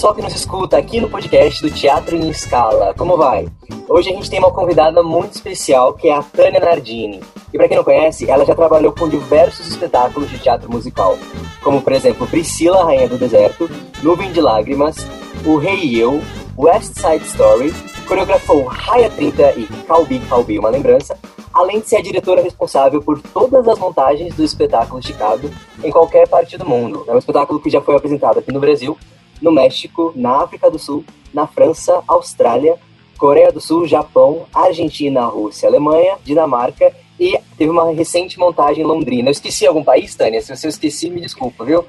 pessoal 0.00 0.14
que 0.14 0.22
nos 0.22 0.34
escuta 0.34 0.78
aqui 0.78 0.98
no 0.98 1.10
podcast 1.10 1.60
do 1.60 1.70
Teatro 1.70 2.16
em 2.16 2.30
Escala. 2.30 2.94
Como 2.96 3.18
vai? 3.18 3.46
Hoje 3.86 4.08
a 4.08 4.14
gente 4.14 4.30
tem 4.30 4.38
uma 4.38 4.50
convidada 4.50 5.02
muito 5.02 5.34
especial 5.34 5.92
que 5.92 6.08
é 6.08 6.14
a 6.14 6.22
Tânia 6.22 6.58
Nardini. 6.58 7.20
E 7.52 7.58
para 7.58 7.68
quem 7.68 7.76
não 7.76 7.84
conhece, 7.84 8.30
ela 8.30 8.46
já 8.46 8.54
trabalhou 8.54 8.92
com 8.92 9.06
diversos 9.06 9.68
espetáculos 9.68 10.30
de 10.30 10.38
teatro 10.38 10.72
musical, 10.72 11.18
como 11.62 11.82
por 11.82 11.92
exemplo 11.92 12.26
Priscila, 12.26 12.82
Rainha 12.82 13.08
do 13.08 13.18
Deserto, 13.18 13.70
Nuvem 14.02 14.32
de 14.32 14.40
Lágrimas, 14.40 15.06
O 15.44 15.58
Rei 15.58 15.84
e 15.84 16.00
Eu, 16.00 16.22
West 16.56 16.94
Side 16.94 17.26
Story, 17.26 17.70
coreografou 18.08 18.64
Raia 18.64 19.10
30 19.10 19.52
e 19.58 19.66
Calbi 19.86 20.18
Calbi 20.20 20.58
Uma 20.58 20.70
Lembrança, 20.70 21.14
além 21.52 21.78
de 21.80 21.90
ser 21.90 21.96
a 21.96 22.02
diretora 22.02 22.40
responsável 22.40 23.02
por 23.02 23.20
todas 23.20 23.68
as 23.68 23.78
montagens 23.78 24.34
do 24.34 24.42
espetáculo 24.42 25.02
Chicago 25.02 25.50
em 25.84 25.90
qualquer 25.90 26.26
parte 26.26 26.56
do 26.56 26.66
mundo. 26.66 27.04
É 27.06 27.12
um 27.12 27.18
espetáculo 27.18 27.60
que 27.60 27.68
já 27.68 27.82
foi 27.82 27.96
apresentado 27.96 28.38
aqui 28.38 28.50
no 28.50 28.60
Brasil, 28.60 28.96
no 29.40 29.50
México, 29.50 30.12
na 30.14 30.42
África 30.42 30.70
do 30.70 30.78
Sul, 30.78 31.04
na 31.32 31.46
França, 31.46 32.02
Austrália, 32.06 32.76
Coreia 33.18 33.52
do 33.52 33.60
Sul, 33.60 33.86
Japão, 33.86 34.46
Argentina, 34.52 35.26
Rússia, 35.26 35.68
Alemanha, 35.68 36.16
Dinamarca 36.24 36.92
e 37.18 37.38
teve 37.58 37.70
uma 37.70 37.92
recente 37.92 38.38
montagem 38.38 38.82
em 38.82 38.86
Londrina. 38.86 39.28
Eu 39.28 39.32
esqueci 39.32 39.66
algum 39.66 39.84
país, 39.84 40.14
Tânia? 40.14 40.40
Se 40.40 40.56
você 40.56 40.68
esqueci, 40.68 41.10
me 41.10 41.20
desculpa, 41.20 41.64
viu? 41.64 41.84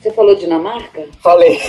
Você 0.00 0.10
falou 0.10 0.34
Dinamarca? 0.34 1.06
Falei. 1.22 1.58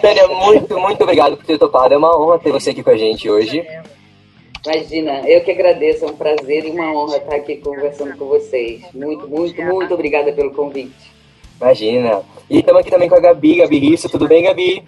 Tânia, 0.00 0.28
muito, 0.28 0.78
muito 0.78 1.02
obrigado 1.02 1.36
por 1.36 1.44
ter 1.44 1.58
topado. 1.58 1.92
É 1.92 1.96
uma 1.96 2.18
honra 2.18 2.38
ter 2.38 2.52
você 2.52 2.70
aqui 2.70 2.82
com 2.82 2.90
a 2.90 2.96
gente 2.96 3.28
hoje. 3.30 3.66
Imagina, 4.64 5.28
eu 5.28 5.42
que 5.42 5.50
agradeço, 5.50 6.04
é 6.04 6.08
um 6.08 6.16
prazer 6.16 6.64
e 6.66 6.70
uma 6.70 6.92
honra 6.92 7.18
estar 7.18 7.36
aqui 7.36 7.56
conversando 7.56 8.16
com 8.16 8.26
vocês. 8.26 8.82
Muito, 8.92 9.28
muito, 9.28 9.62
muito 9.62 9.94
obrigada 9.94 10.32
pelo 10.32 10.52
convite. 10.52 11.17
Imagina. 11.60 12.22
E 12.48 12.58
estamos 12.60 12.80
aqui 12.80 12.90
também 12.90 13.08
com 13.08 13.16
a 13.16 13.20
Gabi, 13.20 13.56
Gabi 13.56 13.78
Risso. 13.78 14.08
Tudo 14.08 14.26
bem, 14.28 14.44
Gabi? 14.44 14.82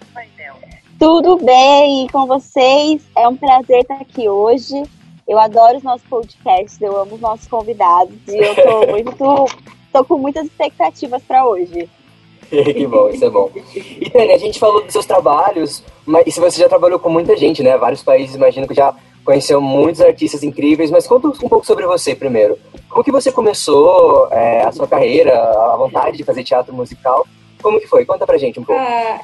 Tudo 0.97 1.37
bem, 1.37 2.05
e 2.05 2.09
com 2.09 2.27
vocês? 2.27 3.01
É 3.17 3.27
um 3.27 3.35
prazer 3.35 3.81
estar 3.81 3.95
aqui 3.95 4.29
hoje. 4.29 4.83
Eu 5.27 5.39
adoro 5.39 5.77
os 5.77 5.83
nossos 5.83 6.07
podcasts, 6.07 6.79
eu 6.81 6.95
amo 6.95 7.15
os 7.15 7.21
nossos 7.21 7.47
convidados 7.47 8.15
e 8.27 8.37
eu 8.37 8.55
tô 8.55 8.85
muito, 8.91 9.45
tô 9.91 10.05
com 10.05 10.17
muitas 10.17 10.45
expectativas 10.45 11.23
para 11.23 11.45
hoje. 11.45 11.89
que 12.51 12.85
bom, 12.85 13.09
isso 13.09 13.25
é 13.25 13.29
bom. 13.29 13.49
E 13.75 14.09
Tânia, 14.09 14.35
a 14.35 14.37
gente 14.37 14.59
falou 14.59 14.83
dos 14.83 14.91
seus 14.91 15.05
trabalhos, 15.05 15.83
mas 16.05 16.33
se 16.33 16.39
você 16.39 16.59
já 16.59 16.69
trabalhou 16.69 16.99
com 16.99 17.09
muita 17.09 17.35
gente, 17.35 17.63
né? 17.63 17.77
Vários 17.77 18.03
países, 18.03 18.35
imagino 18.35 18.67
que 18.67 18.73
já 18.73 18.93
conheceu 19.23 19.61
muitos 19.61 20.01
artistas 20.01 20.43
incríveis, 20.43 20.91
mas 20.91 21.07
conta 21.07 21.27
um 21.27 21.31
pouco 21.31 21.65
sobre 21.65 21.85
você 21.85 22.15
primeiro. 22.15 22.57
Como 22.89 23.03
que 23.03 23.11
você 23.11 23.31
começou 23.31 24.27
é, 24.31 24.63
a 24.63 24.71
sua 24.71 24.87
carreira, 24.87 25.33
a 25.33 25.75
vontade 25.77 26.17
de 26.17 26.23
fazer 26.23 26.43
teatro 26.43 26.73
musical? 26.73 27.25
Como 27.61 27.79
que 27.79 27.87
foi? 27.87 28.05
Conta 28.05 28.25
pra 28.25 28.37
gente 28.37 28.59
um 28.59 28.63
pouco. 28.63 28.81
Ah, 28.81 29.21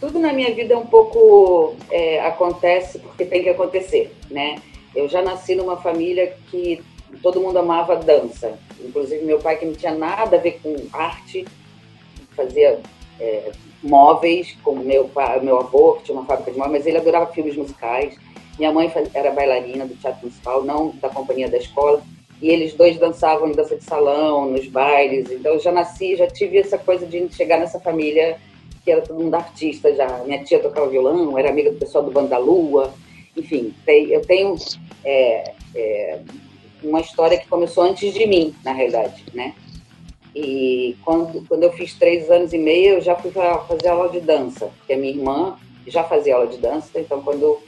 tudo 0.00 0.18
na 0.18 0.32
minha 0.32 0.54
vida 0.54 0.74
é 0.74 0.76
um 0.76 0.86
pouco 0.86 1.76
é, 1.90 2.20
acontece 2.26 2.98
porque 2.98 3.24
tem 3.24 3.42
que 3.42 3.48
acontecer, 3.48 4.14
né? 4.30 4.56
Eu 4.94 5.08
já 5.08 5.22
nasci 5.22 5.54
numa 5.54 5.76
família 5.76 6.34
que 6.50 6.82
todo 7.22 7.40
mundo 7.40 7.58
amava 7.58 7.96
dança. 7.96 8.58
Inclusive 8.80 9.24
meu 9.24 9.38
pai 9.38 9.56
que 9.56 9.66
não 9.66 9.74
tinha 9.74 9.94
nada 9.94 10.36
a 10.36 10.40
ver 10.40 10.60
com 10.62 10.74
arte, 10.92 11.44
fazia 12.34 12.80
é, 13.20 13.50
móveis, 13.82 14.56
como 14.62 14.82
meu, 14.82 15.10
meu 15.42 15.58
avô, 15.58 15.94
que 15.94 16.04
tinha 16.04 16.16
uma 16.16 16.26
fábrica 16.26 16.50
de 16.50 16.58
móveis, 16.58 16.78
mas 16.78 16.86
ele 16.86 16.98
adorava 16.98 17.32
filmes 17.32 17.56
musicais. 17.56 18.16
Minha 18.58 18.72
mãe 18.72 18.90
era 19.14 19.30
bailarina 19.30 19.86
do 19.86 19.94
teatro 19.94 20.22
municipal, 20.22 20.64
não 20.64 20.90
da 21.00 21.08
companhia 21.08 21.48
da 21.48 21.58
escola. 21.58 22.02
E 22.40 22.50
eles 22.50 22.74
dois 22.74 22.98
dançavam 22.98 23.48
em 23.48 23.52
dança 23.52 23.76
de 23.76 23.84
salão, 23.84 24.50
nos 24.50 24.66
bailes. 24.66 25.30
Então 25.30 25.54
eu 25.54 25.60
já 25.60 25.72
nasci, 25.72 26.16
já 26.16 26.26
tive 26.26 26.58
essa 26.58 26.78
coisa 26.78 27.06
de 27.06 27.32
chegar 27.32 27.58
nessa 27.58 27.80
família 27.80 28.38
que 28.84 28.92
era 28.92 29.02
todo 29.02 29.22
mundo 29.22 29.34
artista 29.34 29.94
já. 29.94 30.06
Minha 30.24 30.42
tia 30.44 30.58
tocava 30.60 30.88
violão, 30.88 31.38
era 31.38 31.50
amiga 31.50 31.70
do 31.70 31.78
pessoal 31.78 32.04
do 32.04 32.10
Banda 32.10 32.38
Lua. 32.38 32.94
Enfim, 33.36 33.74
eu 33.86 34.22
tenho 34.22 34.56
é, 35.04 35.52
é, 35.74 36.20
uma 36.82 37.00
história 37.00 37.38
que 37.38 37.46
começou 37.48 37.84
antes 37.84 38.12
de 38.14 38.26
mim, 38.26 38.54
na 38.64 38.72
realidade, 38.72 39.24
né? 39.34 39.54
E 40.34 40.96
quando, 41.04 41.46
quando 41.48 41.64
eu 41.64 41.72
fiz 41.72 41.94
três 41.94 42.30
anos 42.30 42.52
e 42.52 42.58
meio, 42.58 42.94
eu 42.94 43.00
já 43.00 43.14
fui 43.16 43.30
fazer 43.30 43.88
aula 43.88 44.08
de 44.08 44.20
dança, 44.20 44.70
porque 44.78 44.92
a 44.92 44.96
minha 44.96 45.12
irmã 45.12 45.58
já 45.86 46.04
fazia 46.04 46.34
aula 46.36 46.46
de 46.46 46.58
dança, 46.58 47.00
então 47.00 47.20
quando 47.22 47.58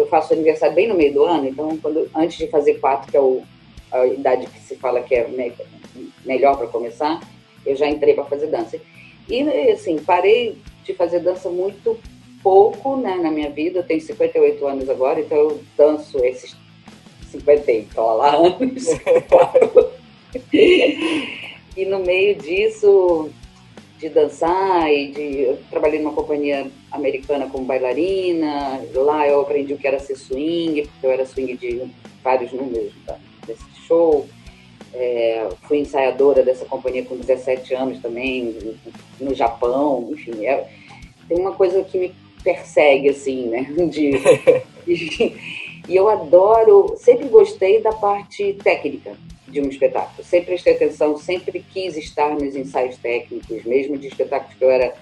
eu 0.00 0.06
faço 0.06 0.32
aniversário 0.32 0.74
bem 0.74 0.88
no 0.88 0.94
meio 0.94 1.12
do 1.12 1.24
ano, 1.24 1.48
então 1.48 1.76
quando, 1.78 2.10
antes 2.14 2.38
de 2.38 2.46
fazer 2.48 2.74
quatro, 2.74 3.10
que 3.10 3.16
é 3.16 3.20
o, 3.20 3.42
a 3.92 4.06
idade 4.06 4.46
que 4.46 4.60
se 4.60 4.76
fala 4.76 5.02
que 5.02 5.14
é 5.14 5.26
me, 5.28 5.52
melhor 6.24 6.56
para 6.56 6.66
começar, 6.66 7.20
eu 7.64 7.76
já 7.76 7.88
entrei 7.88 8.14
para 8.14 8.24
fazer 8.24 8.46
dança. 8.46 8.80
E 9.28 9.42
assim, 9.70 9.98
parei 9.98 10.58
de 10.84 10.94
fazer 10.94 11.20
dança 11.20 11.48
muito 11.48 11.98
pouco 12.42 12.96
né, 12.96 13.16
na 13.16 13.30
minha 13.30 13.50
vida, 13.50 13.80
eu 13.80 13.86
tenho 13.86 14.00
58 14.00 14.66
anos 14.66 14.88
agora, 14.88 15.20
então 15.20 15.36
eu 15.36 15.60
danço 15.76 16.18
esses 16.24 16.56
50 17.30 18.00
lá 18.00 18.34
anos. 18.40 18.86
e 20.52 21.84
no 21.84 22.00
meio 22.00 22.36
disso, 22.36 23.30
de 24.00 24.08
dançar 24.08 24.90
e 24.90 25.12
de. 25.12 25.42
Eu 25.42 25.58
trabalhei 25.70 26.00
numa 26.00 26.14
companhia 26.14 26.70
americana 26.90 27.48
como 27.48 27.66
bailarina. 27.66 28.80
Lá 28.94 29.28
eu 29.28 29.42
aprendi 29.42 29.74
o 29.74 29.78
que 29.78 29.86
era 29.86 29.98
ser 29.98 30.16
swing, 30.16 30.82
porque 30.82 31.06
eu 31.06 31.10
era 31.10 31.26
swing 31.26 31.56
de 31.56 31.82
vários 32.24 32.50
números 32.52 32.92
tá, 33.06 33.18
desse 33.46 33.64
show. 33.86 34.26
É, 34.92 35.48
fui 35.68 35.78
ensaiadora 35.78 36.42
dessa 36.42 36.64
companhia 36.64 37.04
com 37.04 37.16
17 37.16 37.74
anos 37.74 38.00
também, 38.00 38.76
no 39.20 39.34
Japão, 39.34 40.08
enfim. 40.10 40.46
É, 40.46 40.66
tem 41.28 41.38
uma 41.38 41.52
coisa 41.52 41.84
que 41.84 41.98
me 41.98 42.14
persegue, 42.42 43.10
assim, 43.10 43.46
né? 43.48 43.64
De, 43.86 44.12
de, 44.86 45.36
e 45.88 45.94
eu 45.94 46.08
adoro, 46.08 46.94
sempre 46.96 47.28
gostei 47.28 47.82
da 47.82 47.92
parte 47.92 48.54
técnica 48.64 49.12
de 49.50 49.60
um 49.60 49.68
espetáculo. 49.68 50.24
Sempre 50.24 50.46
prestei 50.46 50.74
atenção, 50.74 51.16
sempre 51.16 51.64
quis 51.72 51.96
estar 51.96 52.34
nos 52.34 52.54
ensaios 52.54 52.96
técnicos, 52.96 53.64
mesmo 53.64 53.98
de 53.98 54.08
espetáculos 54.08 54.56
que 54.56 54.64
eu 54.64 54.70
era 54.70 54.94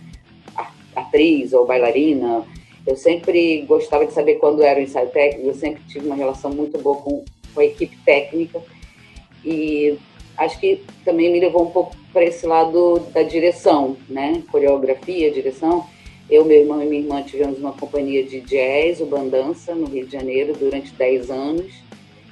atriz 0.96 1.52
ou 1.52 1.66
bailarina. 1.66 2.44
Eu 2.86 2.96
sempre 2.96 3.62
gostava 3.62 4.06
de 4.06 4.12
saber 4.12 4.36
quando 4.36 4.62
era 4.62 4.80
o 4.80 4.82
ensaio 4.82 5.10
técnico, 5.10 5.48
eu 5.48 5.54
sempre 5.54 5.82
tive 5.88 6.06
uma 6.06 6.16
relação 6.16 6.50
muito 6.50 6.78
boa 6.78 6.96
com, 6.96 7.24
com 7.54 7.60
a 7.60 7.64
equipe 7.64 7.96
técnica. 8.04 8.62
E 9.44 9.98
acho 10.36 10.58
que 10.58 10.82
também 11.04 11.30
me 11.30 11.40
levou 11.40 11.66
um 11.66 11.70
pouco 11.70 11.94
para 12.12 12.24
esse 12.24 12.46
lado 12.46 13.00
da 13.12 13.22
direção, 13.22 13.96
né? 14.08 14.42
Coreografia, 14.50 15.30
direção. 15.30 15.86
Eu, 16.30 16.44
meu 16.44 16.58
irmão 16.58 16.82
e 16.82 16.86
minha 16.86 17.02
irmã 17.02 17.22
tivemos 17.22 17.58
uma 17.58 17.72
companhia 17.72 18.22
de 18.22 18.40
jazz, 18.40 19.00
o 19.00 19.06
Bandança, 19.06 19.74
no 19.74 19.86
Rio 19.86 20.06
de 20.06 20.12
Janeiro, 20.12 20.52
durante 20.54 20.92
10 20.92 21.30
anos, 21.30 21.72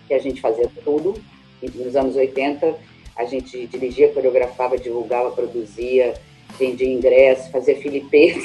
que 0.07 0.13
a 0.13 0.19
gente 0.19 0.41
fazia 0.41 0.71
tudo 0.85 1.15
nos 1.63 1.97
anos 1.97 2.17
80, 2.17 2.75
a 3.17 3.25
gente 3.25 3.67
dirigia, 3.67 4.13
coreografava, 4.13 4.77
divulgava, 4.77 5.31
produzia, 5.31 6.15
vendia 6.59 6.93
ingresso, 6.93 7.51
fazia 7.51 7.77
filipeto. 7.77 8.41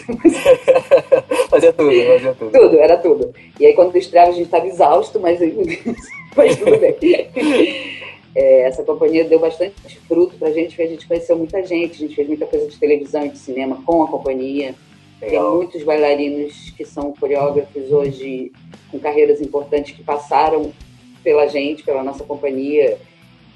fazia 1.49 1.73
tudo, 1.73 1.91
fazia 1.91 2.33
tudo. 2.33 2.51
Tudo, 2.51 2.79
era 2.79 2.97
tudo. 2.97 3.33
E 3.59 3.65
aí 3.65 3.73
quando 3.73 3.95
estreava 3.95 4.31
a 4.31 4.33
gente 4.33 4.45
estava 4.45 4.67
exausto, 4.67 5.19
mas, 5.19 5.39
mas 6.35 6.55
tudo 6.59 6.77
bem. 6.77 6.95
É, 8.33 8.61
essa 8.61 8.83
companhia 8.83 9.25
deu 9.25 9.39
bastante 9.39 9.99
fruto 10.07 10.35
para 10.37 10.47
a 10.47 10.51
gente, 10.51 10.69
porque 10.69 10.83
a 10.83 10.87
gente 10.87 11.07
conheceu 11.07 11.37
muita 11.37 11.65
gente, 11.65 11.95
a 11.95 12.07
gente 12.07 12.15
fez 12.15 12.27
muita 12.27 12.45
coisa 12.45 12.67
de 12.67 12.77
televisão 12.77 13.25
e 13.25 13.29
de 13.29 13.37
cinema 13.37 13.81
com 13.85 14.03
a 14.03 14.07
companhia. 14.07 14.73
Legal. 15.21 15.49
Tem 15.49 15.57
muitos 15.57 15.83
bailarinos 15.83 16.71
que 16.75 16.85
são 16.85 17.13
coreógrafos 17.13 17.91
hoje 17.91 18.51
com 18.89 18.99
carreiras 18.99 19.41
importantes 19.41 19.95
que 19.95 20.03
passaram 20.03 20.71
pela 21.23 21.47
gente, 21.47 21.83
pela 21.83 22.03
nossa 22.03 22.23
companhia, 22.23 22.97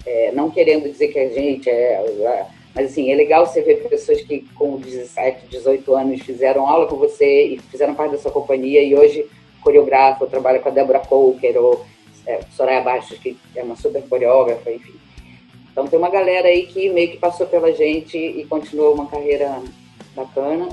é, 0.06 0.32
não 0.32 0.52
querendo 0.52 0.90
dizer 0.90 1.08
que 1.10 1.20
a 1.20 1.30
gente 1.30 1.70
é, 1.70 2.48
Mas, 2.74 2.92
assim, 2.92 3.12
é 3.12 3.16
legal 3.16 3.46
você 3.46 3.62
ver 3.62 3.88
pessoas 3.88 4.22
que 4.22 4.42
com 4.56 4.78
17, 4.78 5.48
18 5.48 5.96
anos 5.96 6.22
fizeram 6.22 6.68
aula 6.68 6.88
com 6.88 6.96
você 6.96 7.48
e 7.48 7.60
fizeram 7.60 7.96
parte 7.96 8.12
da 8.12 8.18
sua 8.18 8.32
companhia 8.32 8.84
e 8.84 8.96
hoje 8.96 9.26
coreografa, 9.62 10.28
trabalha 10.28 10.60
com 10.60 10.70
a 10.70 10.72
Débora 10.72 11.00
Coker 11.00 11.58
ou 11.58 11.86
é, 12.28 12.40
Soraya 12.52 12.82
Bastos, 12.82 13.18
que 13.18 13.36
é 13.56 13.64
uma 13.64 13.76
super 13.76 14.04
coreógrafa, 14.04 14.72
enfim. 14.72 14.94
Então, 15.72 15.88
tem 15.88 15.98
uma 15.98 16.10
galera 16.10 16.48
aí 16.48 16.68
que 16.68 16.90
meio 16.90 17.10
que 17.10 17.18
passou 17.18 17.48
pela 17.48 17.74
gente 17.74 18.18
e 18.18 18.46
continuou 18.46 18.94
uma 18.94 19.08
carreira 19.08 19.62
bacana. 20.16 20.70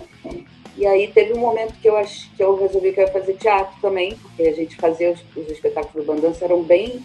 E 0.76 0.86
aí 0.86 1.08
teve 1.08 1.34
um 1.34 1.38
momento 1.38 1.74
que 1.80 1.88
eu, 1.88 1.96
ach, 1.96 2.30
que 2.36 2.42
eu 2.42 2.56
resolvi 2.56 2.92
que 2.92 3.00
eu 3.00 3.04
ia 3.04 3.12
fazer 3.12 3.34
teatro 3.34 3.76
também, 3.80 4.14
porque 4.16 4.42
a 4.42 4.52
gente 4.52 4.76
fazia 4.76 5.12
os, 5.12 5.20
os 5.36 5.50
espetáculos 5.50 6.06
do 6.06 6.12
Bandança, 6.12 6.44
eram 6.44 6.62
bem 6.62 7.04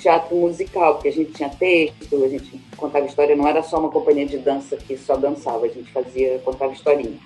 teatro 0.00 0.34
musical, 0.36 0.94
porque 0.94 1.08
a 1.08 1.12
gente 1.12 1.32
tinha 1.32 1.48
texto, 1.48 2.24
a 2.24 2.28
gente 2.28 2.60
contava 2.76 3.06
história, 3.06 3.36
não 3.36 3.46
era 3.46 3.62
só 3.62 3.78
uma 3.78 3.90
companhia 3.90 4.26
de 4.26 4.38
dança 4.38 4.76
que 4.76 4.96
só 4.96 5.16
dançava, 5.16 5.66
a 5.66 5.68
gente 5.68 5.90
fazia, 5.92 6.40
contava 6.44 6.72
historinha. 6.72 7.18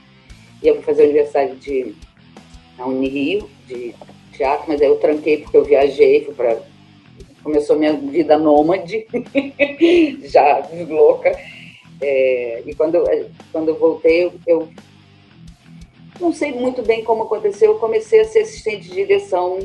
E 0.62 0.68
eu 0.68 0.74
fui 0.74 0.84
fazer 0.84 1.02
o 1.02 1.04
aniversário 1.06 1.56
de 1.56 1.94
na 2.76 2.86
Unirio, 2.86 3.48
de 3.66 3.94
teatro, 4.32 4.66
mas 4.68 4.80
aí 4.80 4.86
eu 4.86 4.96
tranquei 4.96 5.38
porque 5.38 5.56
eu 5.56 5.64
viajei, 5.64 6.24
fui 6.24 6.34
começou 7.42 7.76
minha 7.76 7.94
vida 7.94 8.38
nômade, 8.38 9.06
já 10.24 10.62
louca. 10.88 11.36
É, 12.00 12.62
e 12.64 12.74
quando, 12.74 13.02
quando 13.50 13.68
eu 13.68 13.78
voltei, 13.78 14.24
eu, 14.24 14.32
eu 14.46 14.68
não 16.20 16.32
sei 16.32 16.52
muito 16.52 16.82
bem 16.82 17.04
como 17.04 17.24
aconteceu, 17.24 17.72
eu 17.72 17.78
comecei 17.78 18.20
a 18.20 18.24
ser 18.24 18.40
assistente 18.40 18.88
de 18.88 18.94
direção, 18.94 19.58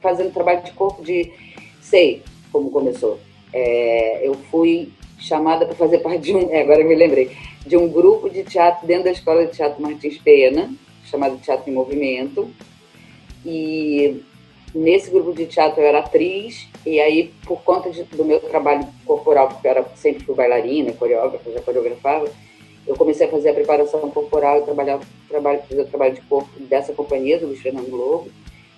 fazendo 0.00 0.32
trabalho 0.32 0.62
de 0.62 0.72
corpo 0.72 1.02
de. 1.02 1.32
Sei 1.80 2.22
como 2.52 2.70
começou. 2.70 3.18
É, 3.52 4.26
eu 4.26 4.34
fui 4.50 4.90
chamada 5.18 5.66
para 5.66 5.74
fazer 5.74 5.98
parte 5.98 6.20
de 6.20 6.34
um. 6.34 6.48
É, 6.52 6.62
agora 6.62 6.84
me 6.84 6.94
lembrei. 6.94 7.36
De 7.66 7.76
um 7.76 7.88
grupo 7.88 8.30
de 8.30 8.44
teatro 8.44 8.86
dentro 8.86 9.04
da 9.04 9.10
Escola 9.10 9.46
de 9.46 9.52
Teatro 9.52 9.82
Martins 9.82 10.18
Pena, 10.18 10.72
chamado 11.04 11.38
Teatro 11.38 11.70
em 11.70 11.74
Movimento. 11.74 12.50
E 13.44 14.22
nesse 14.74 15.10
grupo 15.10 15.32
de 15.32 15.46
teatro 15.46 15.80
eu 15.80 15.86
era 15.86 15.98
atriz, 16.00 16.66
e 16.84 17.00
aí, 17.00 17.32
por 17.46 17.62
conta 17.62 17.90
de, 17.90 18.04
do 18.04 18.24
meu 18.24 18.40
trabalho 18.40 18.86
corporal, 19.04 19.48
porque 19.48 19.66
eu 19.66 19.70
era, 19.70 19.84
sempre 19.94 20.24
fui 20.24 20.34
bailarina, 20.34 20.92
coreógrafa, 20.92 21.50
já 21.50 21.60
coreografava, 21.60 22.30
eu 22.88 22.96
comecei 22.96 23.26
a 23.26 23.30
fazer 23.30 23.50
a 23.50 23.54
preparação 23.54 24.00
corporal, 24.10 24.56
eu 24.56 24.62
trabalhava, 24.62 25.02
trabalho, 25.28 25.60
fiz 25.68 25.78
o 25.78 25.84
trabalho 25.84 26.14
de 26.14 26.22
corpo 26.22 26.48
dessa 26.60 26.94
companhia, 26.94 27.38
do 27.38 27.54
Fernando 27.54 27.90
Globo, 27.90 28.30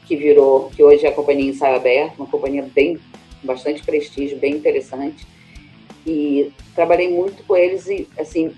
que 0.05 0.17
virou, 0.17 0.69
que 0.75 0.83
hoje 0.83 1.07
é 1.07 1.09
a 1.09 1.13
companhia 1.13 1.49
Ensaio 1.49 1.77
Aberto, 1.77 2.17
uma 2.19 2.27
companhia 2.27 2.69
bem, 2.75 2.99
bastante 3.45 3.85
prestígio, 3.85 4.37
bem 4.37 4.55
interessante. 4.55 5.25
E 6.05 6.51
trabalhei 6.75 7.09
muito 7.09 7.45
com 7.45 7.57
eles 7.57 7.87
e, 7.87 8.09
assim, 8.19 8.53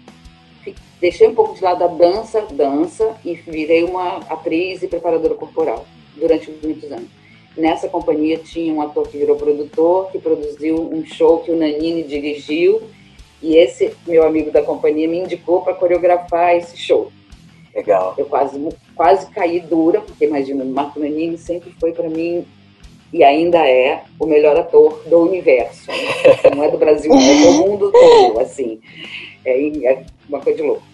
deixei 0.99 1.29
um 1.29 1.35
pouco 1.35 1.55
de 1.55 1.63
lado 1.63 1.85
a 1.85 1.89
dança, 1.89 2.47
dança, 2.51 3.15
e 3.23 3.35
virei 3.35 3.85
uma 3.85 4.19
atriz 4.31 4.83
e 4.83 4.89
preparadora 4.89 5.35
corporal 5.35 5.85
durante 6.17 6.51
muitos 6.63 6.91
anos. 6.91 7.11
Nessa 7.55 7.89
companhia 7.89 8.39
tinha 8.39 8.73
um 8.73 8.81
ator 8.81 9.07
que 9.07 9.19
virou 9.19 9.37
produtor, 9.37 10.11
que 10.11 10.19
produziu 10.19 10.77
um 10.91 11.05
show 11.05 11.41
que 11.41 11.51
o 11.51 11.57
Nanini 11.57 12.03
dirigiu, 12.03 12.81
e 13.43 13.57
esse 13.57 13.93
meu 14.07 14.25
amigo 14.25 14.51
da 14.51 14.63
companhia 14.63 15.09
me 15.09 15.19
indicou 15.19 15.63
para 15.63 15.75
coreografar 15.75 16.55
esse 16.57 16.77
show. 16.77 17.11
Legal. 17.75 18.15
Eu 18.17 18.27
quase, 18.27 18.69
quase 18.95 19.27
caí 19.31 19.61
dura, 19.61 20.01
porque 20.01 20.27
imagina, 20.27 20.63
o 20.63 20.67
Marco 20.67 21.01
Nanini 21.01 21.39
sempre 21.39 21.75
foi 21.81 21.93
para 21.93 22.09
mim 22.09 22.47
e 23.13 23.25
ainda 23.25 23.59
é 23.59 24.05
o 24.19 24.27
melhor 24.27 24.57
ator 24.57 25.03
do 25.07 25.19
universo. 25.19 25.91
Não 26.55 26.65
é 26.65 26.71
do 26.71 26.79
Brasil, 26.79 27.13
é 27.13 27.17
do 27.17 27.53
mundo 27.53 27.91
todo, 27.91 28.41
assim. 28.41 28.81
É, 29.45 29.67
é 29.87 30.05
uma 30.29 30.41
coisa 30.41 30.63
de 30.63 30.67
louco. 30.67 30.92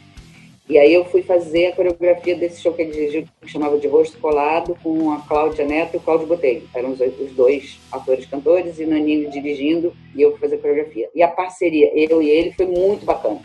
E 0.68 0.76
aí 0.76 0.92
eu 0.92 1.04
fui 1.06 1.22
fazer 1.22 1.68
a 1.68 1.72
coreografia 1.72 2.36
desse 2.36 2.60
show 2.60 2.74
que 2.74 2.82
ele 2.82 2.92
dirigiu, 2.92 3.24
que 3.40 3.48
chamava 3.48 3.78
de 3.78 3.88
Rosto 3.88 4.18
Colado, 4.18 4.76
com 4.82 5.10
a 5.12 5.20
Cláudia 5.20 5.64
Neto 5.64 5.94
e 5.94 5.96
o 5.96 6.00
Cláudio 6.00 6.26
Botelho. 6.26 6.62
Eram 6.74 6.90
os, 6.92 6.98
dois 7.32 7.78
atores 7.90 8.26
cantores 8.26 8.78
e 8.78 8.84
Nanini 8.84 9.30
dirigindo, 9.30 9.94
e 10.14 10.20
eu 10.20 10.32
fui 10.32 10.40
fazer 10.40 10.56
a 10.56 10.58
coreografia. 10.58 11.08
E 11.14 11.22
a 11.22 11.28
parceria, 11.28 11.90
eu 11.94 12.20
e 12.20 12.28
ele, 12.28 12.52
foi 12.52 12.66
muito 12.66 13.06
bacana. 13.06 13.40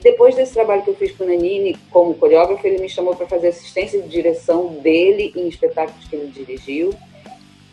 Depois 0.00 0.36
desse 0.36 0.52
trabalho 0.52 0.82
que 0.82 0.90
eu 0.90 0.94
fiz 0.94 1.10
com 1.10 1.24
o 1.24 1.26
Nanini 1.26 1.76
como 1.90 2.14
coreógrafo, 2.14 2.64
ele 2.66 2.80
me 2.80 2.88
chamou 2.88 3.16
para 3.16 3.26
fazer 3.26 3.48
assistência 3.48 4.00
de 4.00 4.08
direção 4.08 4.74
dele 4.74 5.32
em 5.34 5.48
espetáculos 5.48 6.06
que 6.06 6.14
ele 6.14 6.28
dirigiu. 6.28 6.94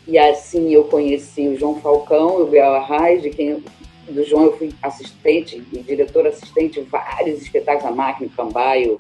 E 0.08 0.18
assim 0.18 0.74
eu 0.74 0.86
conheci 0.86 1.48
o 1.48 1.56
João 1.56 1.80
Falcão 1.82 2.42
o 2.42 2.46
Biel 2.48 2.74
Arraes, 2.74 3.22
de 3.22 3.30
quem 3.30 3.64
do 4.10 4.24
João 4.24 4.46
eu 4.46 4.58
fui 4.58 4.74
assistente 4.82 5.64
e 5.72 5.80
diretor 5.80 6.26
assistente 6.28 6.82
vários 6.82 7.42
espetáculos 7.42 7.90
da 7.90 7.96
máquina, 7.96 8.30
Cambaio, 8.36 9.00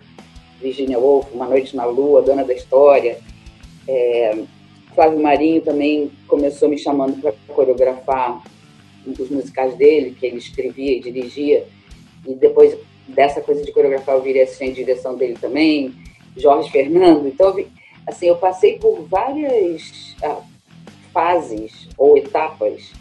Virginia 0.61 0.99
Woolf, 0.99 1.31
Uma 1.33 1.47
Noite 1.47 1.75
na 1.75 1.85
Lua, 1.85 2.21
Dona 2.21 2.43
da 2.43 2.53
História. 2.53 3.19
É, 3.87 4.43
Flávio 4.93 5.21
Marinho 5.21 5.61
também 5.61 6.11
começou 6.27 6.67
me 6.69 6.77
chamando 6.77 7.21
para 7.21 7.33
coreografar 7.47 8.43
um 9.07 9.11
dos 9.11 9.29
musicais 9.29 9.75
dele, 9.75 10.15
que 10.19 10.25
ele 10.25 10.37
escrevia 10.37 10.97
e 10.97 10.99
dirigia. 10.99 11.65
E 12.27 12.33
depois 12.35 12.77
dessa 13.07 13.41
coisa 13.41 13.63
de 13.63 13.71
coreografar, 13.71 14.15
eu 14.15 14.21
virei 14.21 14.43
assistente 14.43 14.75
de 14.75 14.85
direção 14.85 15.15
dele 15.15 15.37
também. 15.39 15.93
Jorge 16.35 16.69
Fernando. 16.69 17.27
Então, 17.27 17.55
assim, 18.05 18.27
eu 18.27 18.35
passei 18.35 18.77
por 18.77 19.01
várias 19.03 20.15
ah, 20.21 20.41
fases 21.13 21.89
ou 21.97 22.17
etapas 22.17 22.91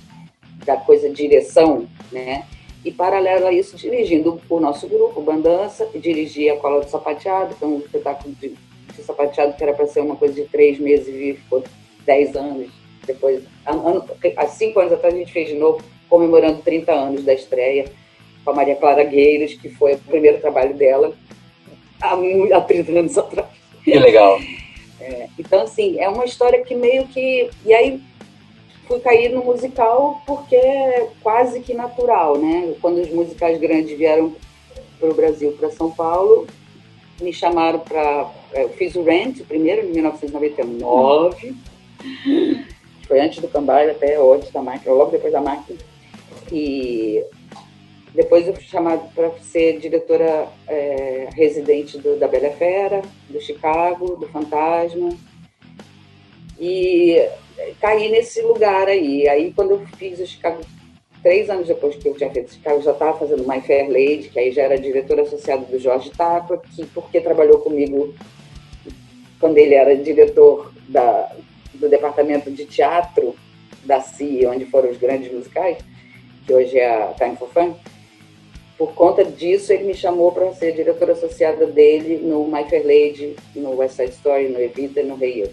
da 0.69 0.76
coisa 0.76 1.09
direção, 1.09 1.88
né? 2.12 2.44
E 2.85 2.93
paralelo 2.93 3.47
a 3.47 3.53
isso, 3.53 3.75
dirigindo 3.75 4.38
o 4.50 4.61
nosso 4.61 4.87
grupo, 4.87 5.23
Bandança, 5.23 5.88
dirigia 5.94 6.53
a 6.53 6.56
Cola 6.59 6.85
do 6.85 6.91
Sapateado, 6.91 7.55
que 7.55 7.65
é 7.65 7.67
um 7.67 7.79
espetáculo 7.79 8.35
de, 8.35 8.50
de 8.94 9.03
sapateado 9.03 9.55
que 9.55 9.62
era 9.62 9.73
para 9.73 9.87
ser 9.87 10.00
uma 10.00 10.15
coisa 10.15 10.35
de 10.35 10.44
três 10.44 10.79
meses 10.79 11.09
e 11.09 11.32
ficou 11.41 11.65
dez 12.05 12.37
anos. 12.37 12.69
Depois, 13.06 13.43
ano, 13.65 14.05
há 14.37 14.47
cinco 14.47 14.79
anos 14.79 14.93
atrás, 14.93 15.15
a 15.15 15.17
gente 15.17 15.32
fez 15.32 15.49
de 15.49 15.55
novo, 15.55 15.82
comemorando 16.06 16.61
30 16.61 16.93
anos 16.93 17.25
da 17.25 17.32
estreia, 17.32 17.87
com 18.44 18.50
a 18.50 18.55
Maria 18.55 18.76
Clara 18.76 19.05
Gueiros, 19.05 19.55
que 19.55 19.70
foi 19.70 19.94
o 19.94 19.99
primeiro 19.99 20.38
trabalho 20.38 20.75
dela 20.75 21.15
há, 22.03 22.12
há 22.12 22.61
30 22.61 22.93
anos 22.93 23.17
atrás. 23.17 23.49
Que 23.82 23.99
legal. 23.99 24.38
É, 25.00 25.29
então, 25.38 25.62
assim, 25.62 25.99
é 26.00 26.09
uma 26.09 26.25
história 26.25 26.61
que 26.65 26.75
meio 26.75 27.06
que. 27.06 27.49
E 27.65 27.73
aí, 27.73 28.00
fui 28.88 28.99
cair 29.00 29.29
no 29.29 29.44
musical 29.44 30.20
porque 30.26 30.56
é 30.56 31.11
quase 31.23 31.61
que 31.61 31.75
natural, 31.75 32.38
né? 32.38 32.75
Quando 32.81 33.00
os 33.00 33.11
musicais 33.11 33.61
grandes 33.61 33.96
vieram 33.96 34.35
para 34.99 35.11
o 35.11 35.14
Brasil, 35.14 35.52
para 35.52 35.70
São 35.70 35.90
Paulo, 35.90 36.46
me 37.20 37.32
chamaram 37.32 37.81
para. 37.81 38.31
É, 38.52 38.64
eu 38.64 38.70
fiz 38.70 38.94
o 38.96 39.02
Rent 39.02 39.43
primeiro, 39.46 39.87
em 39.87 39.93
1999. 39.93 41.55
Foi 43.06 43.20
antes 43.20 43.40
do 43.40 43.49
Cambalho, 43.49 43.90
até 43.90 44.17
antes 44.17 44.50
da 44.50 44.62
máquina, 44.62 44.94
logo 44.94 45.11
depois 45.11 45.32
da 45.32 45.41
máquina. 45.41 45.79
E 46.50 47.23
depois 48.14 48.46
eu 48.46 48.55
fui 48.55 48.64
chamada 48.64 49.02
para 49.14 49.31
ser 49.38 49.79
diretora 49.79 50.49
é, 50.67 51.29
residente 51.34 51.99
do, 51.99 52.19
da 52.19 52.26
Bela 52.26 52.50
Fera, 52.50 53.02
do 53.29 53.41
Chicago, 53.41 54.17
do 54.17 54.26
Fantasma. 54.29 55.11
E 56.58 57.29
caí 57.81 58.10
nesse 58.10 58.40
lugar 58.43 58.88
aí. 58.88 59.28
Aí, 59.28 59.52
quando 59.52 59.72
eu 59.72 59.87
fiz 59.96 60.19
o 60.20 60.26
Chicago, 60.26 60.60
três 61.22 61.50
anos 61.50 61.66
depois 61.66 61.96
que 61.96 62.08
eu 62.08 62.14
tinha 62.14 62.31
feito 62.31 62.49
o 62.49 62.55
Chicago, 62.55 62.82
já 62.82 62.93
estava 62.93 63.19
fazendo 63.19 63.46
My 63.49 63.60
Fair 63.60 63.88
Lady, 63.88 64.28
que 64.28 64.38
aí 64.38 64.52
já 64.52 64.62
era 64.62 64.78
diretor 64.78 65.20
associado 65.20 65.64
do 65.66 65.78
Jorge 65.78 66.10
Tapa, 66.10 66.60
que 66.75 66.87
porque 66.87 67.20
trabalhou 67.20 67.58
comigo 67.58 68.14
quando 69.40 69.58
ele 69.58 69.75
era 69.75 69.96
diretor 69.96 70.72
da, 70.88 71.34
do 71.74 71.88
departamento 71.88 72.50
de 72.50 72.65
teatro 72.65 73.34
da 73.84 74.00
CIA, 74.00 74.50
onde 74.50 74.67
foram 74.67 74.91
os 74.91 74.98
grandes 74.98 75.32
musicais, 75.32 75.79
que 76.46 76.53
hoje 76.53 76.79
é 76.79 76.91
a 76.91 77.15
Time 77.15 77.36
for 77.36 77.48
Fun. 77.50 77.74
Por 78.77 78.94
conta 78.94 79.24
disso, 79.24 79.72
ele 79.72 79.84
me 79.84 79.94
chamou 79.94 80.31
para 80.31 80.53
ser 80.55 80.72
diretora 80.72 81.12
associada 81.12 81.67
dele 81.67 82.19
no 82.19 82.46
My 82.46 82.65
Fair 82.69 82.84
Lady, 82.86 83.34
no 83.55 83.77
West 83.77 83.96
Side 83.96 84.12
Story, 84.12 84.48
no 84.48 84.60
Evita 84.60 85.03
no 85.03 85.17
Rio 85.17 85.48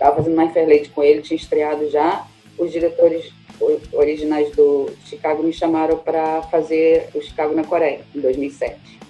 estava 0.00 0.16
fazendo 0.16 0.40
My 0.40 0.48
Fair 0.48 0.66
Lady 0.66 0.88
com 0.88 1.02
ele, 1.02 1.20
tinha 1.20 1.36
estreado 1.36 1.90
já. 1.90 2.26
Os 2.58 2.72
diretores 2.72 3.30
originais 3.92 4.50
do 4.56 4.88
Chicago 5.04 5.42
me 5.42 5.52
chamaram 5.52 5.98
para 5.98 6.42
fazer 6.42 7.10
o 7.14 7.20
Chicago 7.20 7.54
na 7.54 7.62
Coreia, 7.62 8.00
em 8.14 8.20
2007. 8.20 9.00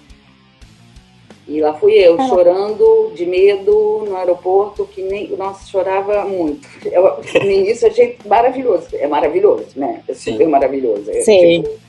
E 1.47 1.59
lá 1.59 1.73
fui 1.73 1.93
eu, 1.93 2.17
chorando 2.27 3.11
de 3.15 3.25
medo 3.25 4.05
no 4.07 4.15
aeroporto, 4.15 4.85
que 4.85 5.01
nem. 5.01 5.29
Nossa, 5.29 5.67
chorava 5.67 6.23
muito. 6.25 6.67
Eu, 6.85 7.19
no 7.43 7.51
início 7.51 7.87
achei 7.87 8.17
maravilhoso. 8.25 8.87
É 8.93 9.07
maravilhoso, 9.07 9.67
né? 9.75 10.03
É 10.07 10.13
super 10.13 10.45
Sim. 10.45 10.51
maravilhoso. 10.51 11.09
É, 11.09 11.21
Sim. 11.21 11.63
Tipo, 11.63 11.79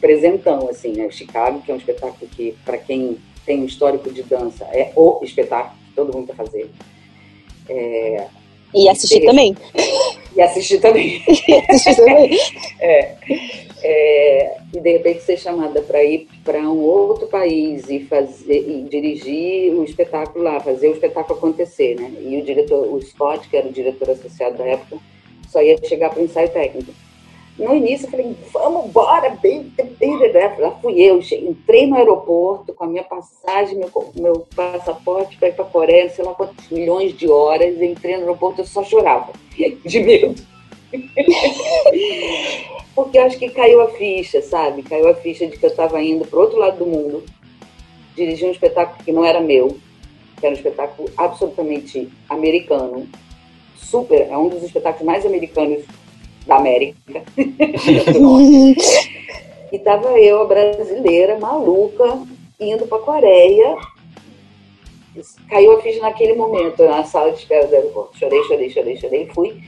presentão, 0.00 0.68
assim, 0.68 0.92
né? 0.92 1.06
O 1.06 1.12
Chicago, 1.12 1.62
que 1.62 1.70
é 1.70 1.74
um 1.74 1.78
espetáculo 1.78 2.28
que, 2.30 2.54
para 2.64 2.76
quem 2.76 3.18
tem 3.46 3.62
um 3.62 3.66
histórico 3.66 4.10
de 4.10 4.22
dança, 4.22 4.64
é 4.72 4.92
o 4.94 5.20
espetáculo 5.22 5.78
que 5.86 5.94
todo 5.94 6.14
mundo 6.14 6.26
quer 6.26 6.36
fazer. 6.36 6.70
É, 7.68 8.26
e 8.74 8.88
assistir 8.88 9.24
também. 9.24 9.56
E 10.36 10.42
assistir 10.42 10.80
também. 10.80 11.22
e 11.48 11.54
assistir 11.68 11.96
também. 11.96 12.38
é, 12.80 13.14
é, 13.82 14.56
e 14.74 14.80
de 14.80 14.92
repente 14.92 15.22
ser 15.22 15.38
chamada 15.38 15.80
para 15.82 16.02
ir 16.04 16.28
para 16.44 16.60
um 16.60 16.80
outro 16.80 17.26
país 17.26 17.88
e 17.88 18.00
fazer 18.00 18.68
e 18.68 18.82
dirigir 18.82 19.72
o 19.74 19.84
espetáculo 19.84 20.44
lá, 20.44 20.60
fazer 20.60 20.88
o 20.88 20.92
espetáculo 20.92 21.38
acontecer, 21.38 21.94
né? 21.98 22.12
E 22.20 22.38
o 22.38 22.44
diretor, 22.44 22.92
o 22.92 23.00
Scott, 23.00 23.48
que 23.48 23.56
era 23.56 23.68
o 23.68 23.72
diretor 23.72 24.10
associado 24.10 24.58
da 24.58 24.66
época, 24.66 24.98
só 25.48 25.62
ia 25.62 25.76
chegar 25.84 26.10
para 26.10 26.20
o 26.20 26.24
ensaio 26.24 26.48
técnico. 26.50 26.92
No 27.58 27.74
início 27.74 28.06
eu 28.06 28.10
falei, 28.12 28.36
vamos 28.52 28.86
embora, 28.86 29.30
bem, 29.30 29.72
lá 30.58 30.70
fui 30.80 31.00
eu, 31.00 31.18
entrei 31.18 31.88
no 31.88 31.96
aeroporto 31.96 32.72
com 32.72 32.84
a 32.84 32.86
minha 32.86 33.02
passagem, 33.02 33.76
meu, 33.76 33.90
meu 34.14 34.46
passaporte 34.54 35.36
para 35.36 35.48
ir 35.48 35.54
para 35.54 35.64
a 35.64 35.68
Coreia, 35.68 36.08
sei 36.08 36.24
lá 36.24 36.34
quantos 36.34 36.70
milhões 36.70 37.18
de 37.18 37.28
horas, 37.28 37.82
entrei 37.82 38.14
no 38.14 38.20
aeroporto, 38.20 38.60
eu 38.60 38.64
só 38.64 38.84
chorava 38.84 39.32
de 39.84 40.00
medo. 40.00 40.40
Porque 42.94 43.18
acho 43.18 43.36
que 43.36 43.50
caiu 43.50 43.80
a 43.80 43.88
ficha, 43.88 44.40
sabe? 44.40 44.84
Caiu 44.84 45.08
a 45.08 45.14
ficha 45.14 45.44
de 45.46 45.58
que 45.58 45.66
eu 45.66 45.70
estava 45.70 46.00
indo 46.00 46.24
para 46.26 46.38
outro 46.38 46.58
lado 46.58 46.78
do 46.78 46.86
mundo, 46.86 47.24
dirigir 48.14 48.46
um 48.46 48.52
espetáculo 48.52 49.04
que 49.04 49.10
não 49.10 49.24
era 49.24 49.40
meu, 49.40 49.76
que 50.38 50.46
era 50.46 50.54
um 50.54 50.58
espetáculo 50.58 51.10
absolutamente 51.16 52.08
americano, 52.28 53.08
super, 53.76 54.28
é 54.30 54.38
um 54.38 54.48
dos 54.48 54.62
espetáculos 54.62 55.04
mais 55.04 55.26
americanos 55.26 55.84
da 56.48 56.56
América. 56.56 57.22
E 59.70 59.78
tava 59.78 60.18
eu, 60.18 60.40
a 60.40 60.44
brasileira, 60.46 61.38
maluca, 61.38 62.22
indo 62.58 62.86
para 62.86 62.96
a 62.96 63.02
Coreia. 63.02 63.76
Caiu 65.46 65.76
a 65.76 65.82
ficha 65.82 66.00
naquele 66.00 66.32
momento, 66.32 66.82
na 66.84 67.04
sala 67.04 67.32
de 67.32 67.40
espera 67.40 67.66
do 67.66 67.74
aeroporto. 67.74 68.18
Chorei, 68.18 68.42
chorei, 68.44 68.70
chorei, 68.70 68.96
chorei, 68.96 69.26
fui. 69.26 69.60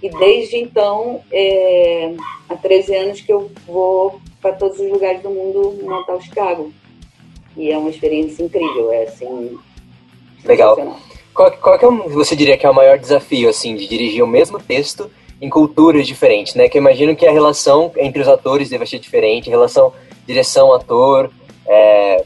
E 0.00 0.08
desde 0.10 0.58
então, 0.58 1.22
é, 1.32 2.14
há 2.48 2.54
13 2.54 2.94
anos 2.94 3.20
que 3.20 3.32
eu 3.32 3.50
vou 3.66 4.20
para 4.40 4.52
todos 4.52 4.78
os 4.78 4.88
lugares 4.88 5.22
do 5.22 5.30
mundo 5.30 5.76
montar 5.82 6.14
o 6.14 6.20
Chicago. 6.20 6.72
E 7.56 7.68
é 7.68 7.76
uma 7.76 7.90
experiência 7.90 8.44
incrível, 8.44 8.92
é 8.92 9.04
assim. 9.04 9.58
Legal. 10.44 10.76
Qual, 11.34 11.50
qual 11.50 11.78
que 11.78 11.84
é, 11.84 11.90
você 12.10 12.36
diria 12.36 12.56
que 12.56 12.64
é 12.64 12.70
o 12.70 12.74
maior 12.74 12.96
desafio, 12.96 13.48
assim, 13.48 13.74
de 13.74 13.88
dirigir 13.88 14.22
o 14.22 14.26
mesmo 14.26 14.60
texto 14.60 15.10
em 15.42 15.50
culturas 15.50 16.06
diferentes, 16.06 16.54
né? 16.54 16.68
Que 16.68 16.78
eu 16.78 16.80
imagino 16.80 17.16
que 17.16 17.26
a 17.26 17.32
relação 17.32 17.90
entre 17.96 18.22
os 18.22 18.28
atores 18.28 18.70
deve 18.70 18.86
ser 18.86 19.00
diferente, 19.00 19.50
relação 19.50 19.92
direção-ator, 20.24 21.30
é, 21.66 22.24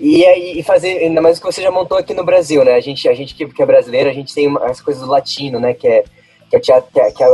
e 0.00 0.24
aí 0.24 0.62
fazer, 0.62 0.96
ainda 0.96 1.20
mais 1.20 1.38
que 1.38 1.44
você 1.44 1.60
já 1.60 1.70
montou 1.70 1.98
aqui 1.98 2.14
no 2.14 2.24
Brasil, 2.24 2.64
né? 2.64 2.72
A 2.72 2.80
gente, 2.80 3.06
a 3.06 3.12
gente 3.12 3.34
que, 3.34 3.46
que 3.46 3.62
é 3.62 3.66
brasileiro, 3.66 4.08
a 4.08 4.12
gente 4.14 4.34
tem 4.34 4.50
as 4.62 4.80
coisas 4.80 5.02
do 5.02 5.10
latino, 5.10 5.60
né? 5.60 5.74
Que 5.74 5.86
é, 5.86 6.04
que 6.48 6.56
é, 6.56 6.60
teatro, 6.60 6.90
que 6.90 6.98
é, 6.98 7.10
que 7.10 7.22
é 7.22 7.28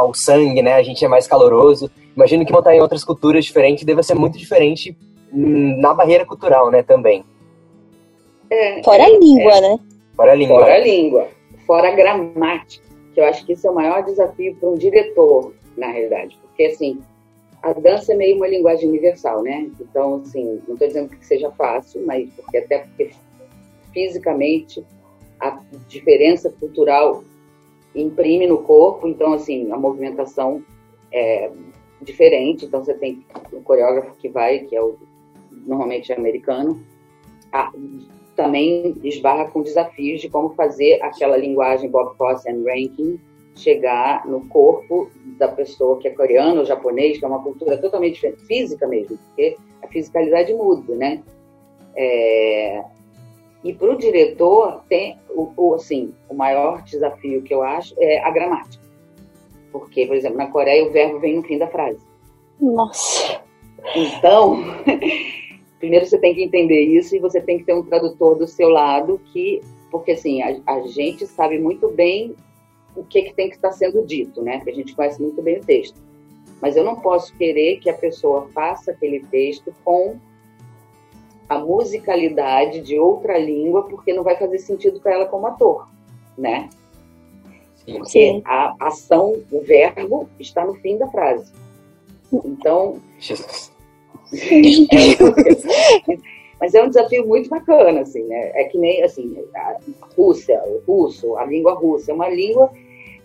o 0.00 0.12
sangue, 0.12 0.60
né? 0.60 0.74
A 0.74 0.82
gente 0.82 1.04
é 1.04 1.08
mais 1.08 1.28
caloroso. 1.28 1.88
Imagino 2.16 2.44
que 2.44 2.52
montar 2.52 2.74
em 2.74 2.80
outras 2.80 3.04
culturas 3.04 3.44
diferentes 3.44 3.84
deve 3.84 4.02
ser 4.02 4.14
muito 4.14 4.36
diferente 4.36 4.96
na 5.32 5.94
barreira 5.94 6.26
cultural, 6.26 6.68
né? 6.68 6.82
Também. 6.82 7.24
É, 8.50 8.82
Fora 8.82 9.04
a 9.04 9.08
língua, 9.08 9.52
é. 9.52 9.60
né? 9.60 9.78
Fora 10.16 10.32
a 10.32 10.34
língua. 10.34 10.58
Fora 10.58 10.74
a 10.74 10.78
língua. 10.80 11.28
Fora 11.64 11.88
a 11.88 11.92
gramática 11.92 12.87
que 13.18 13.22
eu 13.22 13.24
acho 13.24 13.44
que 13.44 13.52
isso 13.52 13.66
é 13.66 13.70
o 13.70 13.74
maior 13.74 14.04
desafio 14.04 14.54
para 14.54 14.68
um 14.68 14.74
diretor, 14.76 15.52
na 15.76 15.88
realidade, 15.88 16.38
porque 16.40 16.66
assim 16.66 17.00
a 17.60 17.72
dança 17.72 18.12
é 18.12 18.16
meio 18.16 18.36
uma 18.36 18.46
linguagem 18.46 18.88
universal, 18.88 19.42
né? 19.42 19.68
Então, 19.80 20.22
assim, 20.22 20.62
não 20.68 20.74
estou 20.74 20.86
dizendo 20.86 21.08
que 21.08 21.26
seja 21.26 21.50
fácil, 21.50 22.06
mas 22.06 22.30
porque 22.34 22.58
até 22.58 22.78
porque 22.78 23.10
fisicamente 23.92 24.84
a 25.40 25.60
diferença 25.88 26.48
cultural 26.60 27.24
imprime 27.92 28.46
no 28.46 28.58
corpo, 28.58 29.08
então 29.08 29.32
assim 29.32 29.72
a 29.72 29.76
movimentação 29.76 30.62
é 31.10 31.50
diferente. 32.00 32.66
Então 32.66 32.84
você 32.84 32.94
tem 32.94 33.24
o 33.52 33.60
coreógrafo 33.60 34.14
que 34.14 34.28
vai, 34.28 34.60
que 34.60 34.76
é 34.76 34.80
o 34.80 34.96
normalmente 35.50 36.12
é 36.12 36.16
americano, 36.16 36.80
a, 37.50 37.72
também 38.38 38.94
esbarra 39.02 39.46
com 39.46 39.62
desafios 39.62 40.20
de 40.20 40.30
como 40.30 40.50
fazer 40.50 41.02
aquela 41.02 41.36
linguagem 41.36 41.90
Bob 41.90 42.16
Fosse 42.16 42.48
and 42.48 42.62
Ranking 42.64 43.18
chegar 43.56 44.24
no 44.28 44.46
corpo 44.46 45.10
da 45.36 45.48
pessoa 45.48 45.98
que 45.98 46.06
é 46.06 46.12
coreana 46.12 46.60
ou 46.60 46.64
japonês, 46.64 47.18
que 47.18 47.24
é 47.24 47.28
uma 47.28 47.42
cultura 47.42 47.76
totalmente 47.78 48.14
diferente, 48.14 48.46
física 48.46 48.86
mesmo, 48.86 49.18
porque 49.18 49.56
a 49.82 49.88
fisicalidade 49.88 50.54
muda, 50.54 50.94
né? 50.94 51.20
É... 51.96 52.84
E 53.64 53.72
para 53.72 53.92
o 53.92 53.98
diretor, 53.98 54.84
tem 54.88 55.18
o, 55.30 55.52
o, 55.56 55.74
assim, 55.74 56.14
o 56.28 56.34
maior 56.34 56.82
desafio 56.82 57.42
que 57.42 57.52
eu 57.52 57.64
acho 57.64 57.92
é 57.98 58.20
a 58.20 58.30
gramática. 58.30 58.84
Porque, 59.72 60.06
por 60.06 60.14
exemplo, 60.14 60.38
na 60.38 60.46
Coreia 60.46 60.86
o 60.86 60.92
verbo 60.92 61.18
vem 61.18 61.34
no 61.34 61.42
fim 61.42 61.58
da 61.58 61.66
frase. 61.66 61.98
Nossa! 62.60 63.40
Então, 63.96 64.58
primeiro 65.78 66.06
você 66.06 66.18
tem 66.18 66.34
que 66.34 66.42
entender 66.42 66.80
isso 66.80 67.14
e 67.16 67.18
você 67.18 67.40
tem 67.40 67.58
que 67.58 67.64
ter 67.64 67.74
um 67.74 67.82
tradutor 67.82 68.36
do 68.36 68.46
seu 68.46 68.68
lado 68.68 69.20
que, 69.32 69.60
porque 69.90 70.12
assim, 70.12 70.42
a, 70.42 70.60
a 70.66 70.80
gente 70.86 71.26
sabe 71.26 71.58
muito 71.58 71.88
bem 71.88 72.34
o 72.96 73.04
que, 73.04 73.22
que 73.22 73.34
tem 73.34 73.48
que 73.48 73.56
estar 73.56 73.72
sendo 73.72 74.04
dito, 74.04 74.42
né? 74.42 74.56
Porque 74.56 74.70
a 74.70 74.74
gente 74.74 74.94
conhece 74.94 75.22
muito 75.22 75.40
bem 75.40 75.58
o 75.58 75.64
texto. 75.64 75.96
Mas 76.60 76.76
eu 76.76 76.84
não 76.84 76.96
posso 76.96 77.34
querer 77.36 77.78
que 77.78 77.88
a 77.88 77.94
pessoa 77.94 78.48
faça 78.52 78.90
aquele 78.90 79.20
texto 79.20 79.72
com 79.84 80.16
a 81.48 81.58
musicalidade 81.58 82.80
de 82.80 82.98
outra 82.98 83.38
língua, 83.38 83.84
porque 83.84 84.12
não 84.12 84.22
vai 84.22 84.36
fazer 84.36 84.58
sentido 84.58 85.00
para 85.00 85.14
ela 85.14 85.26
como 85.26 85.46
ator, 85.46 85.88
né? 86.36 86.68
Porque 87.86 88.42
a 88.44 88.74
ação, 88.80 89.40
o 89.50 89.60
verbo 89.62 90.28
está 90.38 90.66
no 90.66 90.74
fim 90.74 90.98
da 90.98 91.08
frase. 91.08 91.50
Então, 92.44 93.00
Jesus. 93.18 93.67
Mas 96.60 96.74
é 96.74 96.82
um 96.82 96.88
desafio 96.88 97.26
muito 97.26 97.48
bacana, 97.48 98.00
assim, 98.00 98.24
né? 98.24 98.50
É 98.54 98.64
que 98.64 98.76
nem, 98.76 99.02
assim, 99.02 99.36
a 99.54 99.76
Rússia, 100.16 100.60
o 100.66 100.82
russo, 100.86 101.36
a 101.36 101.44
língua 101.44 101.74
russa, 101.74 102.10
é 102.10 102.14
uma 102.14 102.28
língua 102.28 102.70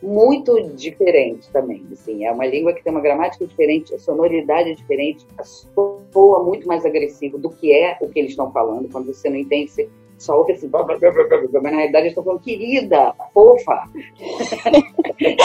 muito 0.03 0.61
diferente 0.75 1.49
também, 1.51 1.81
assim, 1.91 2.25
é 2.25 2.31
uma 2.31 2.45
língua 2.45 2.73
que 2.73 2.83
tem 2.83 2.91
uma 2.91 3.01
gramática 3.01 3.47
diferente, 3.47 3.95
a 3.95 3.99
sonoridade 3.99 4.71
é 4.71 4.75
diferente, 4.75 5.25
soa 5.41 6.43
muito 6.43 6.67
mais 6.67 6.85
agressivo 6.85 7.37
do 7.37 7.49
que 7.49 7.71
é 7.71 7.97
o 8.01 8.09
que 8.09 8.19
eles 8.19 8.31
estão 8.31 8.51
falando, 8.51 8.89
quando 8.91 9.05
você 9.05 9.29
não 9.29 9.37
entende, 9.37 9.71
você 9.71 9.89
só 10.23 10.37
ouve 10.37 10.53
assim, 10.53 10.69
mas 10.71 10.87
na 10.87 11.69
realidade 11.69 12.05
eles 12.05 12.11
estão 12.11 12.23
falando, 12.23 12.41
querida, 12.41 13.13
fofa, 13.33 13.83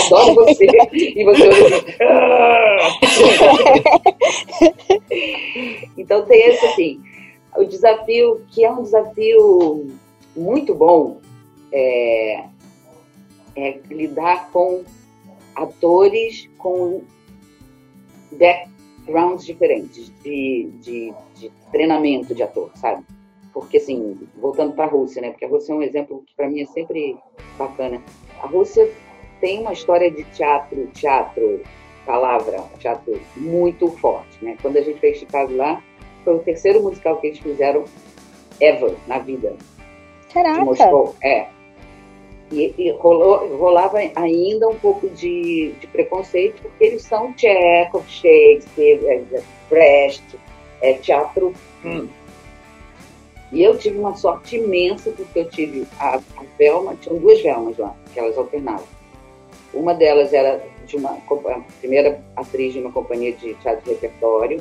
adoro 0.06 0.34
você, 0.36 0.66
e 0.92 1.24
você 1.24 1.48
ouve 1.48 1.74
assim, 4.94 5.90
então 5.98 6.24
tem 6.26 6.46
esse 6.48 6.64
assim, 6.66 7.00
o 7.56 7.64
desafio, 7.64 8.46
que 8.52 8.64
é 8.64 8.70
um 8.70 8.82
desafio 8.82 9.88
muito 10.36 10.72
bom, 10.76 11.20
é, 11.72 12.44
é 13.56 13.80
lidar 13.90 14.50
com 14.52 14.84
atores 15.56 16.48
com 16.56 17.02
backgrounds 18.30 19.44
diferentes 19.44 20.12
de, 20.22 20.70
de, 20.80 21.12
de 21.34 21.50
treinamento 21.72 22.32
de 22.32 22.44
ator, 22.44 22.70
sabe? 22.76 23.04
Porque, 23.60 23.78
assim, 23.78 24.18
voltando 24.36 24.72
para 24.72 24.84
a 24.84 24.88
Rússia, 24.88 25.20
né? 25.20 25.30
Porque 25.30 25.44
a 25.44 25.48
Rússia 25.48 25.72
é 25.72 25.76
um 25.76 25.82
exemplo 25.82 26.22
que 26.26 26.34
para 26.34 26.48
mim 26.48 26.62
é 26.62 26.66
sempre 26.66 27.16
bacana. 27.56 28.02
A 28.42 28.46
Rússia 28.46 28.88
tem 29.40 29.60
uma 29.60 29.72
história 29.72 30.10
de 30.10 30.24
teatro, 30.24 30.86
teatro, 30.94 31.60
palavra, 32.06 32.62
teatro 32.78 33.20
muito 33.36 33.88
forte, 33.88 34.42
né? 34.42 34.56
Quando 34.62 34.76
a 34.76 34.80
gente 34.80 35.00
fez 35.00 35.18
Chicago 35.18 35.54
lá, 35.54 35.82
foi 36.24 36.36
o 36.36 36.38
terceiro 36.40 36.82
musical 36.82 37.16
que 37.20 37.28
eles 37.28 37.38
fizeram 37.38 37.84
ever 38.60 38.94
na 39.06 39.18
vida. 39.18 39.56
Caraca! 40.32 40.58
De 40.58 40.64
Moscou. 40.64 41.14
É. 41.22 41.48
E, 42.50 42.74
e 42.78 42.90
rolou, 42.92 43.56
rolava 43.58 43.98
ainda 44.14 44.68
um 44.68 44.76
pouco 44.76 45.08
de, 45.10 45.72
de, 45.78 45.86
preconceito, 45.88 46.62
porque 46.62 46.84
eles 46.84 47.02
são 47.02 47.34
Chekhov, 47.36 48.08
Shakespeare, 48.08 49.04
é, 49.04 49.16
é, 49.32 49.42
Brecht, 49.68 50.24
é, 50.80 50.94
teatro. 50.94 51.52
Hum. 51.84 52.08
E 53.50 53.62
eu 53.62 53.78
tive 53.78 53.98
uma 53.98 54.14
sorte 54.14 54.56
imensa, 54.56 55.10
porque 55.10 55.38
eu 55.38 55.48
tive 55.48 55.86
a, 55.98 56.16
a 56.16 56.44
Velma, 56.58 56.94
tinham 57.00 57.18
duas 57.18 57.40
Velmas 57.40 57.78
lá, 57.78 57.94
que 58.12 58.20
elas 58.20 58.36
alternavam. 58.36 58.86
Uma 59.72 59.94
delas 59.94 60.32
era 60.32 60.62
de 60.86 60.96
uma 60.96 61.12
a 61.12 61.60
primeira 61.80 62.22
atriz 62.36 62.72
de 62.72 62.80
uma 62.80 62.90
companhia 62.90 63.32
de 63.32 63.54
teatro 63.54 63.84
de 63.84 63.90
repertório, 63.90 64.60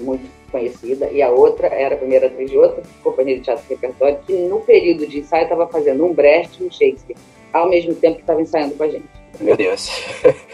muito 0.00 0.26
conhecida, 0.50 1.10
e 1.10 1.22
a 1.22 1.30
outra 1.30 1.66
era 1.68 1.94
a 1.94 1.98
primeira 1.98 2.26
atriz 2.26 2.50
de 2.50 2.58
outra 2.58 2.82
companhia 3.02 3.36
de 3.36 3.42
teatro 3.42 3.62
de 3.64 3.74
repertório, 3.74 4.18
que 4.26 4.32
no 4.32 4.60
período 4.60 5.06
de 5.06 5.20
ensaio 5.20 5.44
estava 5.44 5.66
fazendo 5.66 6.04
um 6.04 6.12
Brecht 6.12 6.62
e 6.62 6.66
um 6.66 6.70
Shakespeare, 6.70 7.16
ao 7.52 7.68
mesmo 7.68 7.94
tempo 7.94 8.16
que 8.16 8.22
estava 8.22 8.40
ensaiando 8.40 8.74
com 8.74 8.84
a 8.84 8.88
gente. 8.88 9.08
Meu 9.40 9.56
Deus. 9.56 9.90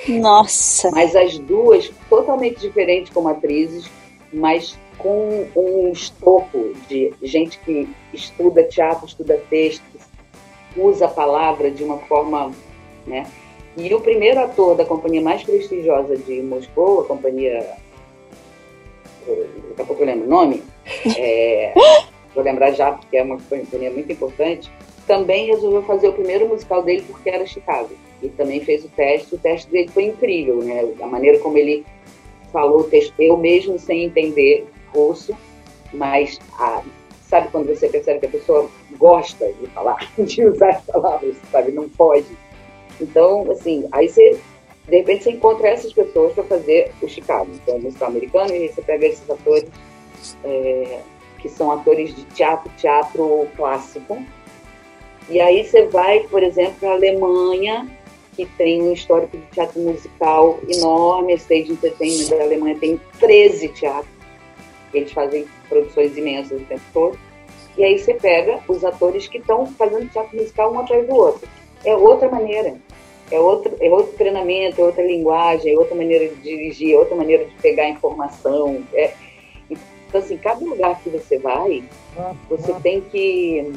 Nossa. 0.09 0.91
Mas 0.91 1.15
as 1.15 1.39
duas 1.39 1.91
totalmente 2.09 2.61
diferentes 2.61 3.13
como 3.13 3.29
atrizes, 3.29 3.91
mas 4.33 4.79
com 4.99 5.47
um 5.55 5.93
estopo 5.93 6.73
de 6.89 7.13
gente 7.23 7.59
que 7.61 7.89
estuda 8.13 8.65
teatro, 8.65 9.07
estuda 9.07 9.41
textos, 9.49 10.03
usa 10.77 11.07
a 11.07 11.09
palavra 11.09 11.71
de 11.71 11.85
uma 11.85 11.99
forma, 11.99 12.53
né? 13.07 13.27
E 13.77 13.95
o 13.95 14.01
primeiro 14.01 14.41
ator 14.41 14.77
da 14.77 14.85
companhia 14.85 15.23
mais 15.23 15.43
prestigiosa 15.45 16.17
de 16.17 16.43
Moscou, 16.43 17.03
a 17.03 17.05
companhia 17.05 17.65
daqui 19.71 19.83
a 19.83 19.85
pouco 19.85 20.03
eu 20.03 20.07
lembro 20.07 20.27
o 20.27 20.31
nome, 20.31 20.63
é, 21.17 21.73
vou 22.35 22.43
lembrar 22.43 22.73
já 22.73 22.93
porque 22.93 23.17
é 23.17 23.23
uma 23.23 23.39
companhia 23.39 23.91
muito 23.91 24.11
importante, 24.11 24.71
também 25.07 25.47
resolveu 25.47 25.83
fazer 25.83 26.09
o 26.09 26.13
primeiro 26.13 26.49
musical 26.49 26.83
dele 26.83 27.05
porque 27.07 27.31
era 27.31 27.47
Chicago. 27.47 27.91
E 28.23 28.29
também 28.29 28.61
fez 28.61 28.85
o 28.85 28.89
teste, 28.89 29.35
o 29.35 29.39
teste 29.39 29.71
dele 29.71 29.89
foi 29.89 30.05
incrível, 30.05 30.57
né? 30.57 30.93
A 31.01 31.07
maneira 31.07 31.39
como 31.39 31.57
ele 31.57 31.87
falou 32.53 32.81
o 32.81 32.85
texto, 32.85 33.15
eu 33.19 33.37
mesmo 33.37 33.79
sem 33.79 34.05
entender 34.05 34.67
russo, 34.95 35.37
mas 35.93 36.39
a, 36.59 36.83
sabe 37.23 37.49
quando 37.51 37.69
você 37.69 37.89
percebe 37.89 38.21
que 38.21 38.27
a 38.27 38.31
pessoa 38.31 38.71
gosta 38.99 39.53
de 39.53 39.67
falar, 39.69 39.99
de 40.19 40.45
usar 40.45 40.71
as 40.71 40.85
palavras, 40.85 41.37
sabe? 41.51 41.73
Não 41.73 41.89
pode. 41.89 42.27
Então, 43.01 43.51
assim, 43.51 43.87
aí 43.93 44.09
você 44.09 44.39
de 44.89 44.97
repente 44.97 45.25
você 45.25 45.33
encontra 45.33 45.69
essas 45.69 45.93
pessoas 45.93 46.33
para 46.33 46.45
fazer 46.45 46.93
o 47.03 47.09
Chicago, 47.09 47.51
então 47.53 47.77
o 47.77 47.83
musical 47.83 48.09
americano, 48.09 48.55
e 48.55 48.69
você 48.69 48.81
pega 48.81 49.07
esses 49.07 49.29
atores 49.29 49.69
é, 50.43 51.01
que 51.39 51.49
são 51.49 51.71
atores 51.71 52.15
de 52.15 52.25
teatro, 52.25 52.71
teatro 52.79 53.47
clássico, 53.55 54.19
e 55.29 55.41
aí 55.41 55.63
você 55.63 55.85
vai, 55.87 56.21
por 56.21 56.43
exemplo, 56.43 56.75
para 56.81 56.89
a 56.89 56.93
Alemanha, 56.93 57.87
que 58.39 58.47
tem 58.57 58.81
um 58.81 58.93
histórico 58.93 59.37
de 59.37 59.45
teatro 59.47 59.81
musical 59.81 60.61
enorme. 60.69 61.33
A 61.33 61.37
Stage 61.37 61.73
Entertainment 61.73 62.29
da 62.29 62.45
Alemanha 62.45 62.79
tem 62.79 63.01
13 63.19 63.69
teatros. 63.71 64.15
Eles 64.95 65.11
fazem 65.11 65.45
produções 65.69 66.17
imensas 66.17 66.63
o 66.63 66.65
tempo 66.65 66.83
todo. 66.95 67.19
E 67.77 67.83
aí 67.83 67.99
você 67.99 68.15
pega 68.15 68.61
os 68.69 68.85
atores 68.85 69.27
que 69.27 69.39
estão 69.39 69.67
fazendo 69.67 70.09
teatro 70.09 70.37
musical 70.37 70.73
um 70.73 70.79
atrás 70.79 71.05
do 71.05 71.15
outro. 71.17 71.49
É 71.85 71.97
outra 71.97 72.31
maneira. 72.31 72.77
É 73.29 73.41
outro, 73.41 73.77
é 73.81 73.91
outro 73.91 74.13
treinamento, 74.17 74.81
é 74.81 74.85
outra 74.85 75.05
linguagem, 75.05 75.75
é 75.75 75.77
outra 75.77 75.97
maneira 75.97 76.29
de 76.29 76.37
dirigir, 76.37 76.95
é 76.95 76.99
outra 76.99 77.17
maneira 77.17 77.45
de 77.45 77.55
pegar 77.57 77.89
informação. 77.89 78.85
É... 78.95 79.13
Então, 79.69 80.21
assim, 80.21 80.37
cada 80.39 80.65
lugar 80.65 80.99
que 81.03 81.11
você 81.11 81.39
vai, 81.39 81.83
você 82.49 82.73
tem 82.75 83.01
que 83.01 83.73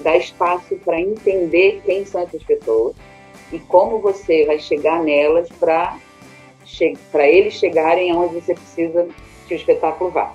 dar 0.00 0.16
espaço 0.16 0.74
para 0.76 0.98
entender 0.98 1.82
quem 1.84 2.04
são 2.06 2.22
essas 2.22 2.42
pessoas 2.42 2.96
e 3.52 3.58
como 3.58 3.98
você 3.98 4.44
vai 4.44 4.58
chegar 4.58 5.02
nelas 5.02 5.48
para 5.58 5.98
che 6.64 6.94
eles 7.14 7.54
chegarem 7.54 8.10
aonde 8.12 8.36
você 8.36 8.54
precisa 8.54 9.08
que 9.46 9.54
o 9.54 9.56
espetáculo 9.56 10.10
vá. 10.10 10.32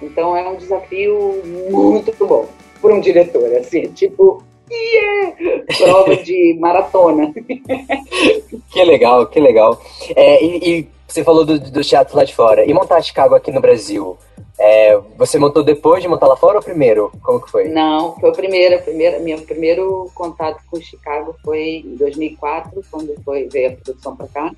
Então 0.00 0.36
é 0.36 0.48
um 0.48 0.56
desafio 0.56 1.42
muito 1.70 2.14
bom 2.24 2.48
para 2.80 2.94
um 2.94 3.00
diretor, 3.00 3.52
assim, 3.56 3.88
tipo, 3.88 4.42
yeah! 4.70 5.34
prova 5.76 6.16
de 6.16 6.56
maratona. 6.60 7.34
que 8.70 8.84
legal, 8.84 9.26
que 9.26 9.40
legal. 9.40 9.80
É, 10.14 10.44
e, 10.44 10.80
e, 10.80 10.88
você 11.08 11.24
falou 11.24 11.44
do, 11.44 11.58
do 11.58 11.82
teatro 11.82 12.16
lá 12.16 12.22
de 12.22 12.34
fora. 12.34 12.64
E 12.64 12.74
montar 12.74 13.00
Chicago 13.00 13.34
aqui 13.34 13.50
no 13.50 13.60
Brasil? 13.60 14.18
É, 14.58 14.96
você 15.16 15.38
montou 15.38 15.62
depois 15.62 16.02
de 16.02 16.08
montar 16.08 16.26
lá 16.26 16.36
fora 16.36 16.58
ou 16.58 16.62
primeiro? 16.62 17.10
Como 17.22 17.40
que 17.40 17.50
foi? 17.50 17.68
Não, 17.68 18.14
foi 18.16 18.30
o 18.30 18.32
primeiro. 18.32 18.74
A 18.74 18.78
primeira, 18.78 19.18
meu 19.20 19.40
primeiro 19.40 20.10
contato 20.14 20.62
com 20.70 20.80
Chicago 20.80 21.34
foi 21.42 21.82
em 21.86 21.94
2004, 21.94 22.82
quando 22.90 23.14
foi, 23.24 23.48
veio 23.48 23.70
a 23.70 23.76
produção 23.76 24.16
para 24.16 24.28
cá, 24.28 24.52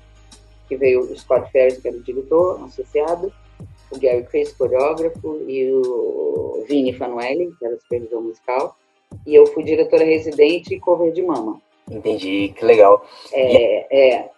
que 0.67 0.75
veio 0.75 1.01
o 1.01 1.17
Scott 1.17 1.49
Ferris, 1.51 1.77
que 1.77 1.87
era 1.87 1.95
o 1.95 2.01
diretor 2.01 2.61
associado, 2.65 3.31
o 3.91 3.99
Gary 3.99 4.23
Chris, 4.23 4.51
coreógrafo, 4.53 5.41
e 5.47 5.71
o 5.71 6.65
Vini 6.67 6.93
Fanuelli, 6.93 7.51
que 7.57 7.65
era 7.65 7.75
o 7.75 7.79
supervisor 7.79 8.21
musical. 8.21 8.75
E 9.25 9.35
eu 9.35 9.45
fui 9.47 9.63
diretora 9.63 10.03
residente 10.03 10.73
e 10.73 10.79
cover 10.79 11.11
de 11.11 11.21
mama. 11.21 11.61
Entendi, 11.89 12.53
que 12.57 12.65
legal. 12.65 13.05
É, 13.33 14.15
é, 14.15 14.29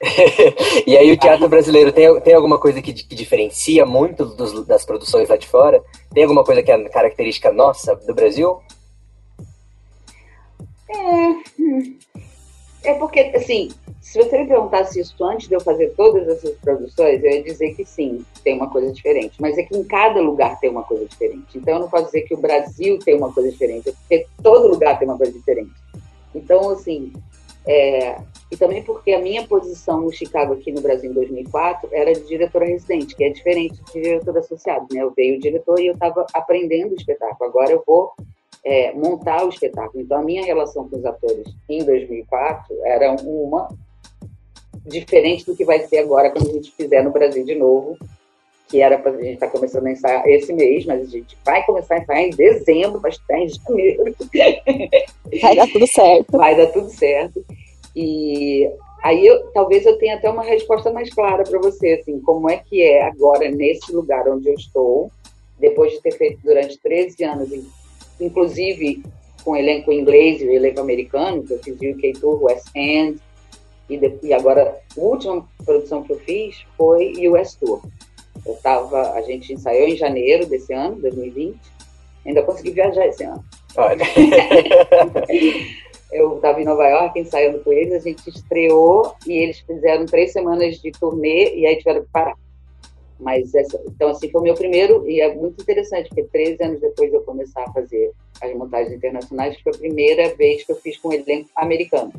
e 0.86 0.96
aí 0.96 1.12
o 1.12 1.16
teatro 1.16 1.48
brasileiro 1.48 1.92
tem, 1.92 2.20
tem 2.20 2.34
alguma 2.34 2.58
coisa 2.58 2.82
que, 2.82 2.92
que 2.92 3.14
diferencia 3.14 3.86
muito 3.86 4.24
dos, 4.24 4.66
das 4.66 4.84
produções 4.84 5.28
lá 5.28 5.36
de 5.36 5.46
fora? 5.46 5.82
Tem 6.12 6.22
alguma 6.22 6.44
coisa 6.44 6.62
que 6.62 6.70
é 6.70 6.88
característica 6.88 7.52
nossa 7.52 7.94
do 7.96 8.14
Brasil? 8.14 8.60
É, 10.88 12.90
é 12.90 12.94
porque, 12.94 13.32
assim, 13.34 13.70
se 14.00 14.22
você 14.22 14.38
me 14.38 14.46
perguntasse 14.46 15.00
isso 15.00 15.24
antes 15.24 15.48
de 15.48 15.54
eu 15.54 15.60
fazer 15.60 15.94
todas 15.96 16.28
essas 16.28 16.56
produções, 16.58 17.24
eu 17.24 17.30
ia 17.30 17.42
dizer 17.42 17.74
que 17.74 17.84
sim, 17.84 18.24
tem 18.44 18.54
uma 18.54 18.70
coisa 18.70 18.92
diferente. 18.92 19.40
Mas 19.40 19.56
é 19.56 19.62
que 19.62 19.76
em 19.76 19.82
cada 19.82 20.20
lugar 20.20 20.60
tem 20.60 20.70
uma 20.70 20.82
coisa 20.82 21.06
diferente. 21.06 21.56
Então 21.56 21.74
eu 21.74 21.80
não 21.80 21.88
posso 21.88 22.06
dizer 22.06 22.22
que 22.22 22.34
o 22.34 22.38
Brasil 22.38 22.98
tem 22.98 23.16
uma 23.16 23.32
coisa 23.32 23.50
diferente, 23.50 23.88
é 23.88 23.92
porque 23.92 24.26
todo 24.42 24.68
lugar 24.68 24.98
tem 24.98 25.08
uma 25.08 25.16
coisa 25.16 25.32
diferente. 25.32 25.72
Então, 26.34 26.70
assim, 26.70 27.12
é, 27.66 28.18
e 28.54 28.56
também 28.56 28.84
porque 28.84 29.12
a 29.12 29.20
minha 29.20 29.44
posição 29.44 30.00
no 30.00 30.12
Chicago 30.12 30.54
aqui 30.54 30.70
no 30.70 30.80
Brasil 30.80 31.10
em 31.10 31.14
2004 31.14 31.88
era 31.92 32.12
de 32.12 32.20
diretora 32.20 32.64
residente, 32.64 33.16
que 33.16 33.24
é 33.24 33.28
diferente 33.28 33.82
de 33.92 34.00
diretor 34.00 34.38
associado, 34.38 34.86
né? 34.92 35.02
Eu 35.02 35.10
veio 35.10 35.36
o 35.36 35.40
diretor 35.40 35.80
e 35.80 35.88
eu 35.88 35.94
estava 35.94 36.24
aprendendo 36.32 36.92
o 36.92 36.94
espetáculo. 36.94 37.50
Agora 37.50 37.72
eu 37.72 37.82
vou 37.84 38.12
é, 38.64 38.92
montar 38.92 39.44
o 39.44 39.48
espetáculo. 39.48 40.04
Então 40.04 40.20
a 40.20 40.22
minha 40.22 40.44
relação 40.44 40.88
com 40.88 40.96
os 40.96 41.04
atores 41.04 41.48
em 41.68 41.84
2004 41.84 42.76
era 42.84 43.10
uma 43.24 43.68
diferente 44.86 45.44
do 45.44 45.56
que 45.56 45.64
vai 45.64 45.80
ser 45.80 45.98
agora 45.98 46.30
quando 46.30 46.48
a 46.48 46.52
gente 46.52 46.70
fizer 46.70 47.02
no 47.02 47.10
Brasil 47.10 47.44
de 47.44 47.56
novo, 47.56 47.98
que 48.68 48.80
era 48.80 48.98
para 48.98 49.10
a 49.10 49.20
gente 49.20 49.34
estar 49.34 49.46
tá 49.46 49.52
começando 49.52 49.86
a 49.86 49.90
ensaiar 49.90 50.28
esse 50.28 50.52
mês, 50.52 50.86
mas 50.86 51.02
a 51.02 51.10
gente 51.10 51.36
vai 51.44 51.66
começar 51.66 51.96
a 51.96 51.98
ensaiar 51.98 52.22
em 52.22 52.30
dezembro, 52.30 53.00
vai 53.00 53.10
estar 53.10 53.36
em 53.36 53.48
janeiro. 53.48 54.14
Vai 55.42 55.56
dar 55.56 55.66
tudo 55.66 55.86
certo. 55.88 56.38
Vai 56.38 56.56
dar 56.56 56.66
tudo 56.68 56.88
certo. 56.90 57.44
E 57.94 58.68
aí 59.02 59.26
eu, 59.26 59.46
talvez 59.52 59.86
eu 59.86 59.98
tenha 59.98 60.16
até 60.16 60.28
uma 60.28 60.42
resposta 60.42 60.92
mais 60.92 61.12
clara 61.12 61.44
para 61.44 61.58
você, 61.58 62.00
assim, 62.00 62.20
como 62.20 62.50
é 62.50 62.56
que 62.56 62.82
é 62.82 63.02
agora 63.02 63.50
nesse 63.50 63.92
lugar 63.92 64.28
onde 64.28 64.48
eu 64.48 64.54
estou, 64.54 65.10
depois 65.58 65.92
de 65.92 66.00
ter 66.00 66.12
feito 66.12 66.40
durante 66.42 66.78
13 66.78 67.24
anos, 67.24 67.50
inclusive 68.20 69.02
com 69.44 69.56
elenco 69.56 69.92
inglês 69.92 70.40
e 70.40 70.46
elenco 70.46 70.80
americano, 70.80 71.44
que 71.44 71.52
eu 71.52 71.58
fiz 71.62 71.74
UK 71.76 72.14
Tour, 72.14 72.42
West 72.42 72.66
End, 72.74 73.20
e, 73.88 74.00
e 74.22 74.32
agora 74.32 74.80
a 74.96 75.00
última 75.00 75.46
produção 75.64 76.02
que 76.02 76.12
eu 76.12 76.18
fiz 76.20 76.64
foi 76.76 77.12
US 77.28 77.54
Tour. 77.54 77.82
Eu 78.46 78.54
tava, 78.56 79.12
a 79.12 79.22
gente 79.22 79.52
ensaiou 79.52 79.86
em 79.86 79.96
janeiro 79.96 80.46
desse 80.46 80.72
ano, 80.72 80.96
2020, 80.96 81.58
ainda 82.26 82.42
consegui 82.42 82.70
viajar 82.70 83.06
esse 83.06 83.24
ano. 83.24 83.44
Olha. 83.76 84.04
eu 86.14 86.36
estava 86.36 86.62
em 86.62 86.64
Nova 86.64 86.86
York 86.86 87.18
ensaiando 87.18 87.58
com 87.58 87.72
eles, 87.72 87.92
a 87.92 87.98
gente 87.98 88.28
estreou 88.28 89.16
e 89.26 89.32
eles 89.32 89.58
fizeram 89.58 90.06
três 90.06 90.32
semanas 90.32 90.76
de 90.80 90.92
turnê 90.92 91.56
e 91.56 91.66
aí 91.66 91.76
tiveram 91.76 92.02
que 92.02 92.10
parar. 92.10 92.36
Mas 93.18 93.52
essa, 93.52 93.82
então 93.86 94.10
assim 94.10 94.30
foi 94.30 94.40
o 94.40 94.44
meu 94.44 94.54
primeiro 94.54 95.08
e 95.10 95.20
é 95.20 95.34
muito 95.34 95.60
interessante 95.60 96.08
porque 96.08 96.22
13 96.24 96.62
anos 96.62 96.80
depois 96.80 97.10
de 97.10 97.16
eu 97.16 97.22
começar 97.22 97.64
a 97.64 97.72
fazer 97.72 98.12
as 98.40 98.54
montagens 98.54 98.94
internacionais 98.94 99.60
foi 99.60 99.72
a 99.72 99.78
primeira 99.78 100.34
vez 100.36 100.62
que 100.62 100.70
eu 100.70 100.76
fiz 100.76 100.96
com 100.98 101.08
um 101.08 101.12
elenco 101.12 101.50
americano, 101.56 102.12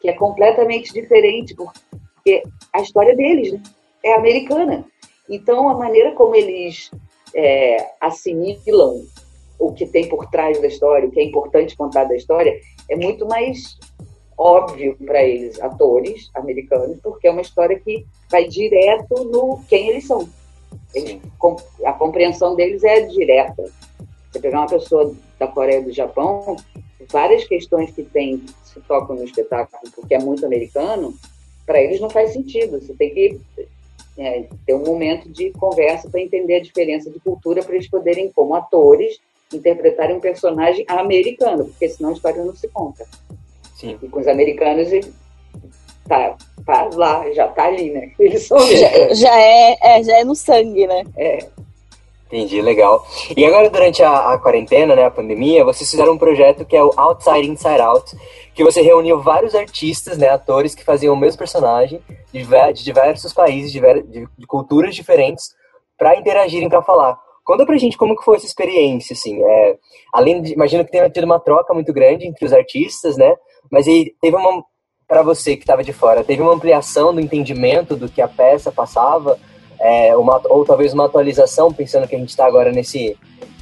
que 0.00 0.08
é 0.08 0.12
completamente 0.12 0.92
diferente 0.92 1.54
porque 1.54 2.42
a 2.72 2.80
história 2.80 3.16
deles 3.16 3.52
né, 3.52 3.62
é 4.04 4.14
americana. 4.14 4.84
Então 5.28 5.70
a 5.70 5.74
maneira 5.74 6.12
como 6.12 6.34
eles 6.34 6.90
é, 7.34 7.92
assimilam 7.98 9.06
o 9.58 9.72
que 9.72 9.86
tem 9.86 10.08
por 10.08 10.26
trás 10.30 10.60
da 10.60 10.66
história, 10.66 11.08
o 11.08 11.10
que 11.10 11.20
é 11.20 11.24
importante 11.24 11.76
contar 11.76 12.04
da 12.04 12.14
história, 12.14 12.58
é 12.88 12.96
muito 12.96 13.26
mais 13.26 13.78
óbvio 14.38 14.96
para 15.04 15.22
eles, 15.22 15.60
atores 15.60 16.30
americanos, 16.34 16.98
porque 17.02 17.26
é 17.26 17.30
uma 17.30 17.40
história 17.40 17.78
que 17.78 18.06
vai 18.30 18.46
direto 18.46 19.24
no 19.24 19.62
quem 19.68 19.88
eles 19.88 20.06
são. 20.06 20.28
Eles, 20.94 21.20
a 21.84 21.92
compreensão 21.92 22.54
deles 22.54 22.84
é 22.84 23.00
direta. 23.00 23.64
Você 24.30 24.40
pegar 24.40 24.60
uma 24.60 24.68
pessoa 24.68 25.14
da 25.38 25.46
Coreia 25.46 25.82
do 25.82 25.92
Japão, 25.92 26.56
várias 27.10 27.44
questões 27.44 27.90
que 27.92 28.02
tem 28.02 28.44
se 28.62 28.80
tocam 28.80 29.16
no 29.16 29.24
espetáculo, 29.24 29.90
porque 29.94 30.14
é 30.14 30.18
muito 30.18 30.44
americano, 30.44 31.14
para 31.64 31.80
eles 31.80 32.00
não 32.00 32.10
faz 32.10 32.32
sentido. 32.32 32.80
Você 32.80 32.92
tem 32.94 33.14
que 33.14 33.40
é, 34.18 34.46
ter 34.66 34.74
um 34.74 34.84
momento 34.84 35.28
de 35.30 35.50
conversa 35.52 36.10
para 36.10 36.20
entender 36.20 36.56
a 36.56 36.62
diferença 36.62 37.10
de 37.10 37.18
cultura, 37.20 37.62
para 37.62 37.74
eles 37.74 37.88
poderem, 37.88 38.30
como 38.32 38.54
atores, 38.54 39.18
interpretarem 39.52 40.16
um 40.16 40.20
personagem 40.20 40.84
americano, 40.88 41.66
porque 41.66 41.88
senão 41.88 42.10
a 42.10 42.12
história 42.12 42.44
não 42.44 42.54
se 42.54 42.68
conta. 42.68 43.04
Sim. 43.74 43.98
E 44.02 44.08
com 44.08 44.20
os 44.20 44.26
americanos 44.26 44.88
tá, 46.08 46.36
tá 46.64 46.88
lá, 46.94 47.30
já 47.32 47.48
tá 47.48 47.64
ali, 47.64 47.90
né? 47.90 48.12
Eles 48.18 48.46
são 48.46 48.58
já, 48.58 49.14
já, 49.14 49.40
é, 49.40 49.76
é, 49.82 50.02
já 50.02 50.18
é 50.18 50.24
no 50.24 50.34
sangue, 50.34 50.86
né? 50.86 51.04
É. 51.16 51.46
Entendi, 52.26 52.60
legal. 52.60 53.06
E 53.36 53.44
agora, 53.44 53.70
durante 53.70 54.02
a, 54.02 54.32
a, 54.32 54.38
quarentena, 54.38 54.96
né, 54.96 55.04
a 55.04 55.10
pandemia, 55.10 55.64
vocês 55.64 55.88
fizeram 55.88 56.14
um 56.14 56.18
projeto 56.18 56.64
que 56.64 56.76
é 56.76 56.82
o 56.82 56.92
Outside 56.96 57.48
Inside 57.48 57.80
Out, 57.80 58.16
que 58.52 58.64
você 58.64 58.82
reuniu 58.82 59.22
vários 59.22 59.54
artistas, 59.54 60.18
né, 60.18 60.28
atores 60.28 60.74
que 60.74 60.82
faziam 60.82 61.14
o 61.14 61.16
mesmo 61.16 61.38
personagem, 61.38 62.00
de, 62.32 62.44
de 62.44 62.84
diversos 62.84 63.32
países, 63.32 63.70
de, 63.70 63.80
de, 63.80 64.28
de 64.36 64.46
culturas 64.46 64.92
diferentes, 64.92 65.54
para 65.96 66.16
interagirem, 66.16 66.68
para 66.68 66.82
falar. 66.82 67.16
Conta 67.46 67.64
pra 67.64 67.78
gente 67.78 67.96
como 67.96 68.16
que 68.16 68.24
foi 68.24 68.36
essa 68.36 68.44
experiência, 68.44 69.14
assim. 69.14 69.40
É, 69.40 69.76
além 70.12 70.42
de, 70.42 70.52
imagino 70.52 70.84
que 70.84 70.90
tenha 70.90 71.08
tido 71.08 71.24
uma 71.24 71.38
troca 71.38 71.72
muito 71.72 71.92
grande 71.92 72.26
entre 72.26 72.44
os 72.44 72.52
artistas, 72.52 73.16
né? 73.16 73.36
Mas 73.70 73.86
aí 73.86 74.12
teve 74.20 74.36
uma, 74.36 74.64
para 75.06 75.22
você 75.22 75.54
que 75.54 75.62
estava 75.62 75.84
de 75.84 75.92
fora, 75.92 76.24
teve 76.24 76.42
uma 76.42 76.52
ampliação 76.52 77.14
do 77.14 77.20
entendimento 77.20 77.94
do 77.94 78.08
que 78.08 78.20
a 78.20 78.26
peça 78.26 78.72
passava, 78.72 79.38
é, 79.78 80.16
uma, 80.16 80.42
ou 80.46 80.64
talvez 80.64 80.92
uma 80.92 81.06
atualização, 81.06 81.72
pensando 81.72 82.08
que 82.08 82.16
a 82.16 82.18
gente 82.18 82.30
está 82.30 82.44
agora 82.46 82.72
nesse, 82.72 83.16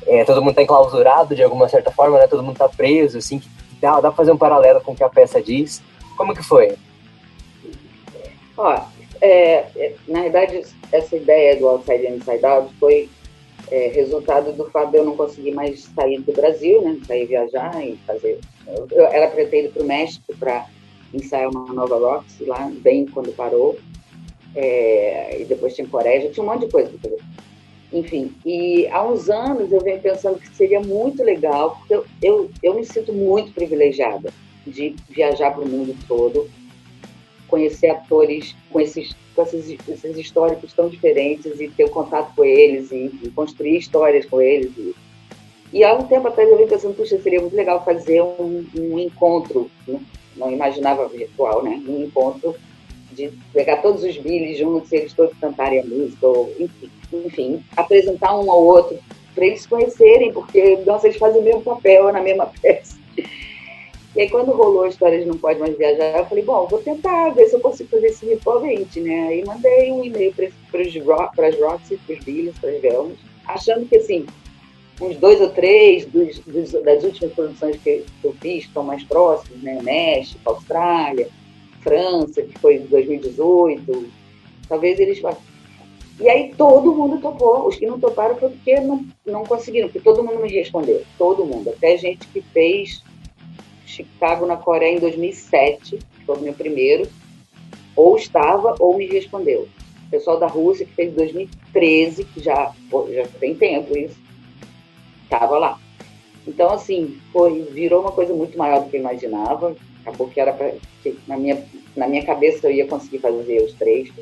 é, 0.07 0.25
todo 0.25 0.41
mundo 0.41 0.51
está 0.51 0.63
enclausurado 0.63 1.35
de 1.35 1.43
alguma 1.43 1.69
certa 1.69 1.91
forma, 1.91 2.19
né? 2.19 2.27
Todo 2.27 2.43
mundo 2.43 2.55
está 2.55 2.69
preso, 2.71 3.19
assim, 3.19 3.43
dá, 3.83 4.01
dá 4.01 4.09
para 4.09 4.13
fazer 4.13 4.33
um 4.33 4.39
paralelo 4.39 4.81
com 4.81 4.93
o 4.93 4.97
que 4.97 5.05
a 5.05 5.11
peça 5.11 5.43
diz. 5.43 5.83
Como 6.17 6.35
que 6.35 6.43
foi? 6.43 6.75
Ó, 8.57 8.81
é, 9.21 9.65
é 9.77 9.95
na 10.09 10.23
verdade, 10.23 10.63
essa 10.91 11.17
ideia 11.17 11.55
do 11.57 11.69
Outside 11.69 12.07
Inside 12.07 12.47
Out 12.47 12.73
foi 12.81 13.11
é, 13.71 13.89
resultado 13.89 14.53
do 14.53 14.65
fato 14.71 14.91
de 14.91 14.99
eu 14.99 15.05
não 15.05 15.17
conseguir 15.17 15.53
mais 15.53 15.85
sair 15.95 16.21
do 16.21 16.33
Brasil, 16.33 16.83
né? 16.83 16.99
Sair 17.07 17.27
viajar 17.27 17.87
e 17.87 17.97
fazer. 18.07 18.41
Eu, 18.67 18.89
eu 18.91 19.07
era 19.07 19.29
para 19.29 19.45
ter 19.47 19.65
ido 19.65 19.73
para 19.73 19.83
o 19.83 19.87
México 19.87 20.35
para 20.39 20.67
ensaiar 21.13 21.51
uma 21.51 21.73
nova 21.73 21.97
Roxy 21.97 22.45
lá, 22.45 22.71
bem 22.81 23.07
quando 23.07 23.35
parou. 23.35 23.79
É, 24.55 25.41
e 25.41 25.45
depois 25.45 25.75
tinha 25.75 25.87
Coreia, 25.89 26.31
tinha 26.31 26.45
um 26.45 26.47
monte 26.47 26.67
de 26.67 26.73
coisa 26.73 26.91
para 26.91 27.11
fazer. 27.11 27.23
Enfim, 27.93 28.33
e 28.45 28.89
há 28.89 29.05
uns 29.05 29.31
anos 29.31 29.71
eu 29.71 29.81
venho 29.81 30.01
pensando 30.01 30.39
que 30.39 30.49
seria 30.57 30.81
muito 30.81 31.23
legal, 31.23 31.77
porque 31.77 31.95
eu, 31.95 32.07
eu, 32.21 32.51
eu 32.63 32.75
me 32.75 32.85
sinto 32.85 33.13
muito 33.13 33.53
privilegiada. 33.53 34.33
de 34.67 34.97
viajar 35.11 35.53
para 35.53 35.63
o 35.63 35.69
mundo 35.69 35.95
todo, 36.09 36.49
conhecer 37.49 37.89
atores 37.89 38.55
com 38.71 38.81
esses, 38.81 39.15
com 39.35 39.43
esses, 39.43 39.77
esses 39.89 40.17
históricos 40.17 40.73
tão 40.73 40.89
diferentes 40.89 41.61
e 41.61 41.69
ter 41.69 41.89
contato 41.91 42.35
com 42.35 42.45
eles 42.45 42.91
e, 42.91 43.11
e 43.23 43.31
construir 43.31 43.79
histórias 43.79 44.27
com 44.27 44.41
eles. 44.41 44.73
E, 44.77 44.95
e 45.73 45.85
há 45.85 45.95
um 45.95 46.07
tempo 46.07 46.29
atrás 46.29 46.49
eu 46.49 46.57
vim 46.57 46.67
pensando, 46.67 46.95
puxa, 46.95 47.19
seria 47.21 47.41
muito 47.41 47.57
legal 47.57 47.85
fazer 47.85 48.23
um, 48.23 48.65
um 48.77 48.99
encontro, 48.99 49.71
não, 49.87 50.01
não 50.37 50.53
imaginava 50.53 51.09
virtual, 51.09 51.63
né? 51.63 51.83
Um 51.87 52.05
encontro 52.05 52.55
de 53.13 53.31
pegar 53.53 53.79
todos 53.79 54.03
os 54.03 54.17
Billy 54.17 54.57
juntos, 54.57 54.93
eles 54.93 55.13
todos 55.13 55.37
cantarem 55.39 55.81
a 55.81 55.85
música, 55.85 56.27
ou, 56.27 56.53
enfim, 56.59 56.91
enfim, 57.13 57.65
apresentar 57.77 58.37
um 58.37 58.51
ao 58.51 58.63
outro 58.63 58.99
para 59.35 59.47
eles 59.47 59.67
conhecerem, 59.67 60.33
porque 60.33 60.77
nossa, 60.87 61.07
eles 61.07 61.19
fazem 61.19 61.41
o 61.41 61.45
mesmo 61.45 61.63
papel 61.63 62.13
na 62.13 62.21
mesma 62.21 62.47
peça. 62.61 62.97
E 64.15 64.21
aí, 64.21 64.31
quando 64.31 64.53
rolou 64.53 64.85
a 64.85 64.89
história 64.89 65.19
de 65.19 65.25
não 65.25 65.37
pode 65.37 65.59
mais 65.59 65.77
viajar, 65.77 66.19
eu 66.19 66.27
falei, 66.27 66.45
bom, 66.45 66.67
vou 66.69 66.81
tentar 66.81 67.31
ver 67.31 67.49
se 67.49 67.57
eu 67.57 67.61
consigo 67.61 67.91
fazer 67.91 68.09
isso 68.09 68.25
virtualmente, 68.25 69.01
né? 69.01 69.29
Aí 69.29 69.45
mandei 69.45 69.91
um 69.91 70.05
e-mail 70.05 70.33
para 70.35 71.49
as 71.49 71.59
Roxy, 71.59 71.97
para 71.97 72.15
os 72.17 72.25
Billys, 72.25 72.57
para 72.59 72.71
as 72.71 72.81
Velmas, 72.81 73.19
achando 73.45 73.87
que, 73.87 73.97
assim, 73.97 74.25
uns 75.01 75.17
dois 75.17 75.41
ou 75.41 75.51
três 75.51 76.07
dos, 76.07 76.39
dos, 76.41 76.73
das 76.85 77.03
últimas 77.03 77.33
produções 77.33 77.77
que 77.83 78.05
eu 78.23 78.33
fiz, 78.41 78.65
estão 78.65 78.85
mais 78.85 79.03
próximos, 79.03 79.61
né? 79.63 79.81
México, 79.83 80.39
Austrália, 80.45 81.29
França, 81.81 82.41
que 82.41 82.57
foi 82.61 82.77
em 82.77 82.87
2018, 82.87 84.07
talvez 84.69 85.01
eles 85.01 85.21
e 86.21 86.29
aí 86.29 86.55
todo 86.57 86.95
mundo 86.95 87.21
topou. 87.21 87.67
Os 87.67 87.77
que 87.77 87.87
não 87.87 87.99
toparam 87.99 88.37
foi 88.37 88.51
porque 88.51 88.79
não, 88.81 89.05
não 89.27 89.45
conseguiram, 89.45 89.89
porque 89.89 90.01
todo 90.01 90.23
mundo 90.23 90.41
me 90.41 90.49
respondeu. 90.49 91.03
Todo 91.19 91.45
mundo. 91.45 91.71
Até 91.71 91.97
gente 91.97 92.27
que 92.29 92.41
fez 92.41 93.03
Chicago 93.95 94.47
na 94.47 94.57
Coreia 94.57 94.97
em 94.97 95.01
2007, 95.01 95.99
que 95.99 96.25
foi 96.25 96.37
o 96.37 96.41
meu 96.41 96.53
primeiro, 96.53 97.09
ou 97.97 98.17
estava 98.17 98.75
ou 98.79 98.97
me 98.97 99.07
respondeu. 99.07 99.69
O 100.07 100.11
pessoal 100.11 100.39
da 100.39 100.47
Rússia 100.47 100.87
que 100.87 100.95
fez 100.95 101.13
em 101.13 101.17
2013, 101.17 102.25
que 102.25 102.41
já, 102.41 102.73
já 103.13 103.27
tem 103.41 103.55
tempo 103.55 103.97
isso, 103.97 104.17
estava 105.25 105.59
lá. 105.59 105.79
Então, 106.47 106.71
assim, 106.71 107.19
foi, 107.33 107.63
virou 107.63 108.03
uma 108.03 108.13
coisa 108.13 108.35
muito 108.35 108.57
maior 108.59 108.83
do 108.83 108.91
que 108.91 108.97
eu 108.97 109.01
imaginava. 109.01 109.75
Acabou 110.03 110.29
que 110.29 110.39
era 110.39 110.53
para. 110.53 110.75
Na 111.27 111.37
minha, 111.37 111.65
na 111.97 112.07
minha 112.07 112.25
cabeça 112.25 112.67
eu 112.67 112.73
ia 112.73 112.87
conseguir 112.87 113.19
fazer 113.19 113.63
os 113.63 113.73
três 113.75 114.13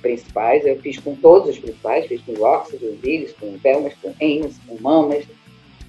principais. 0.00 0.64
Eu 0.64 0.80
fiz 0.80 0.98
com 0.98 1.14
todos 1.14 1.50
os 1.50 1.58
principais, 1.58 2.06
fiz 2.06 2.22
com 2.22 2.32
o 2.32 2.38
Roxas, 2.38 2.80
com 2.80 2.94
Billies, 2.96 3.32
com 3.32 3.56
Velmas, 3.58 3.92
com 4.00 4.14
Amos, 4.22 4.56
com 4.66 4.80
Mamas, 4.80 5.24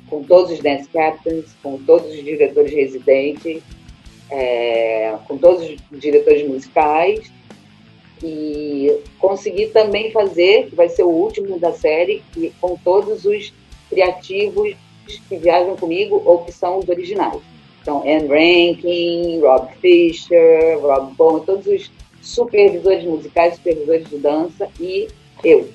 com 0.10 0.24
todos 0.24 0.52
os 0.52 0.60
dance 0.60 0.88
captains, 0.90 1.46
com 1.62 1.78
todos 1.80 2.10
os 2.12 2.24
diretores 2.24 2.74
residentes, 2.74 3.62
é, 4.30 5.16
com 5.28 5.38
todos 5.38 5.70
os 5.92 6.00
diretores 6.00 6.48
musicais. 6.48 7.32
E 8.24 9.00
consegui 9.20 9.68
também 9.68 10.12
fazer, 10.12 10.68
que 10.68 10.76
vai 10.76 10.90
ser 10.90 11.04
o 11.04 11.10
último 11.10 11.60
da 11.60 11.72
série, 11.72 12.24
que, 12.32 12.52
com 12.60 12.76
todos 12.78 13.26
os 13.26 13.54
criativos 13.90 14.76
que 15.30 15.38
viajam 15.38 15.76
comigo 15.76 16.22
ou 16.26 16.40
que 16.40 16.52
são 16.52 16.80
os 16.80 16.90
originais. 16.90 17.40
Então, 17.82 18.02
Anne 18.02 18.28
Rankin, 18.28 19.40
Rob 19.40 19.70
Fisher, 19.80 20.78
Rob 20.82 21.14
Bowman, 21.16 21.46
todos 21.46 21.68
os 21.68 21.92
supervisores 22.22 23.06
musicais, 23.06 23.56
supervisores 23.56 24.10
de 24.10 24.18
dança 24.18 24.68
e 24.80 25.08
eu, 25.44 25.70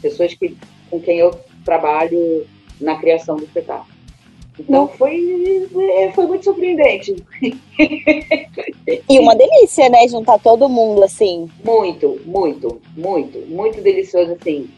pessoas 0.00 0.32
que, 0.32 0.56
com 0.90 1.00
quem 1.00 1.18
eu 1.18 1.30
trabalho 1.64 2.46
na 2.80 2.96
criação 2.96 3.36
do 3.36 3.44
espetáculo. 3.44 3.96
Então 4.58 4.88
foi, 4.88 5.68
é, 5.96 6.10
foi 6.12 6.26
muito 6.26 6.44
surpreendente. 6.44 7.14
E 9.08 9.18
uma 9.20 9.36
delícia, 9.36 9.88
né? 9.88 10.08
Juntar 10.08 10.38
todo 10.40 10.68
mundo 10.68 11.04
assim. 11.04 11.48
Muito, 11.64 12.20
muito, 12.26 12.80
muito, 12.96 13.38
muito 13.46 13.80
delicioso 13.80 14.32
assim. 14.32 14.68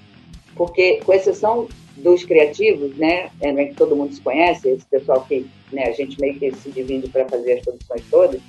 Porque, 0.54 1.00
com 1.06 1.14
exceção 1.14 1.66
dos 1.96 2.24
criativos, 2.24 2.94
né? 2.98 3.30
É, 3.40 3.48
é 3.48 3.64
que 3.64 3.74
todo 3.74 3.96
mundo 3.96 4.12
se 4.12 4.20
conhece, 4.20 4.68
esse 4.68 4.84
pessoal 4.84 5.24
que 5.26 5.46
né, 5.72 5.84
a 5.84 5.92
gente 5.92 6.20
meio 6.20 6.38
que 6.38 6.54
se 6.56 6.70
divide 6.70 7.08
para 7.08 7.26
fazer 7.26 7.54
as 7.54 7.60
produções 7.64 8.02
todas 8.10 8.40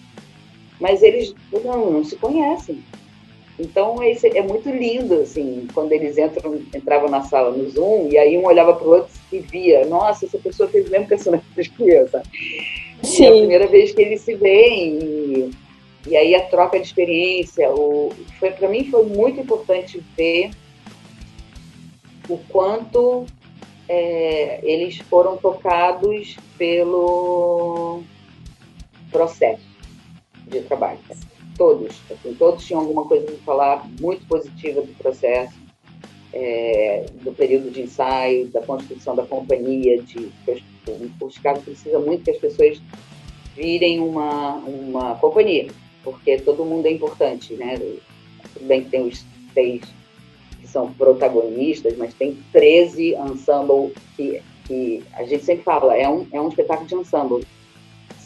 mas 0.81 1.03
eles 1.03 1.33
não, 1.63 1.91
não 1.91 2.03
se 2.03 2.15
conhecem. 2.17 2.83
Então 3.61 4.01
é, 4.01 4.11
é 4.11 4.41
muito 4.41 4.67
lindo, 4.71 5.13
assim, 5.21 5.67
quando 5.71 5.91
eles 5.91 6.17
entram, 6.17 6.55
entravam 6.55 7.07
na 7.07 7.21
sala 7.21 7.51
no 7.55 7.69
Zoom, 7.69 8.07
e 8.09 8.17
aí 8.17 8.35
um 8.35 8.45
olhava 8.45 8.73
para 8.73 8.87
o 8.87 8.91
outro 8.91 9.13
e 9.31 9.37
via, 9.37 9.85
nossa, 9.85 10.25
essa 10.25 10.39
pessoa 10.39 10.67
fez 10.67 10.87
o 10.87 10.91
mesmo 10.91 11.07
personagem 11.07 11.45
que 11.55 11.87
eu, 11.87 12.07
sabe? 12.09 12.25
Sim. 13.03 13.23
E 13.23 13.25
é 13.25 13.29
a 13.29 13.37
primeira 13.37 13.67
vez 13.67 13.93
que 13.93 14.01
eles 14.01 14.21
se 14.21 14.33
veem, 14.33 14.97
e, 14.99 15.51
e 16.07 16.17
aí 16.17 16.33
a 16.33 16.41
troca 16.41 16.79
de 16.79 16.87
experiência, 16.87 17.69
o, 17.71 18.11
foi 18.39 18.49
para 18.49 18.67
mim 18.67 18.89
foi 18.89 19.05
muito 19.05 19.39
importante 19.39 20.03
ver 20.17 20.49
o 22.27 22.39
quanto 22.49 23.27
é, 23.87 24.59
eles 24.63 24.97
foram 24.97 25.37
tocados 25.37 26.35
pelo 26.57 28.01
processo 29.11 29.69
de 30.47 30.61
trabalho. 30.61 30.97
Todos, 31.61 31.95
assim, 32.09 32.33
todos 32.33 32.65
tinham 32.65 32.81
alguma 32.81 33.05
coisa 33.05 33.23
para 33.23 33.35
falar 33.45 33.87
muito 33.99 34.25
positiva 34.25 34.81
do 34.81 34.97
processo, 34.97 35.53
é, 36.33 37.05
do 37.21 37.31
período 37.33 37.69
de 37.69 37.83
ensaio, 37.83 38.47
da 38.47 38.63
construção 38.63 39.15
da 39.15 39.23
companhia, 39.27 40.01
de 40.01 40.31
o 41.21 41.29
Chicago 41.29 41.61
precisa 41.61 41.99
muito 41.99 42.23
que 42.23 42.31
as 42.31 42.39
pessoas 42.39 42.81
virem 43.55 43.99
uma, 43.99 44.55
uma 44.55 45.15
companhia, 45.17 45.67
porque 46.03 46.39
todo 46.39 46.65
mundo 46.65 46.87
é 46.87 46.91
importante, 46.93 47.53
né? 47.53 47.77
Tudo 47.77 48.65
bem 48.65 48.83
que 48.83 48.89
tem 48.89 49.05
os 49.05 49.23
seis 49.53 49.83
que 50.59 50.67
são 50.67 50.91
protagonistas, 50.91 51.95
mas 51.95 52.15
tem 52.15 52.39
13 52.51 53.13
ensemble 53.17 53.93
que, 54.17 54.41
que 54.65 55.03
a 55.13 55.25
gente 55.25 55.45
sempre 55.45 55.63
fala, 55.63 55.95
é 55.95 56.09
um, 56.09 56.25
é 56.31 56.41
um 56.41 56.49
espetáculo 56.49 56.87
de 56.87 56.95
ensemble 56.95 57.45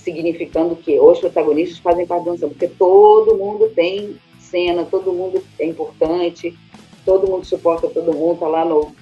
significando 0.06 0.76
que 0.76 1.00
os 1.00 1.20
protagonistas 1.20 1.80
fazem 1.80 2.06
parte 2.06 2.26
da 2.26 2.32
dança, 2.32 2.48
porque 2.48 2.68
todo 2.68 3.36
mundo 3.36 3.70
tem 3.76 4.16
cena, 4.40 4.86
todo 4.86 5.12
mundo 5.12 5.44
é 5.60 5.66
importante, 5.66 6.56
todo 7.04 7.28
mundo 7.28 7.44
suporta 7.44 7.90
todo 7.90 8.14
mundo, 8.14 8.36
está 8.36 8.48
lá 8.48 8.64
no, 8.64 8.96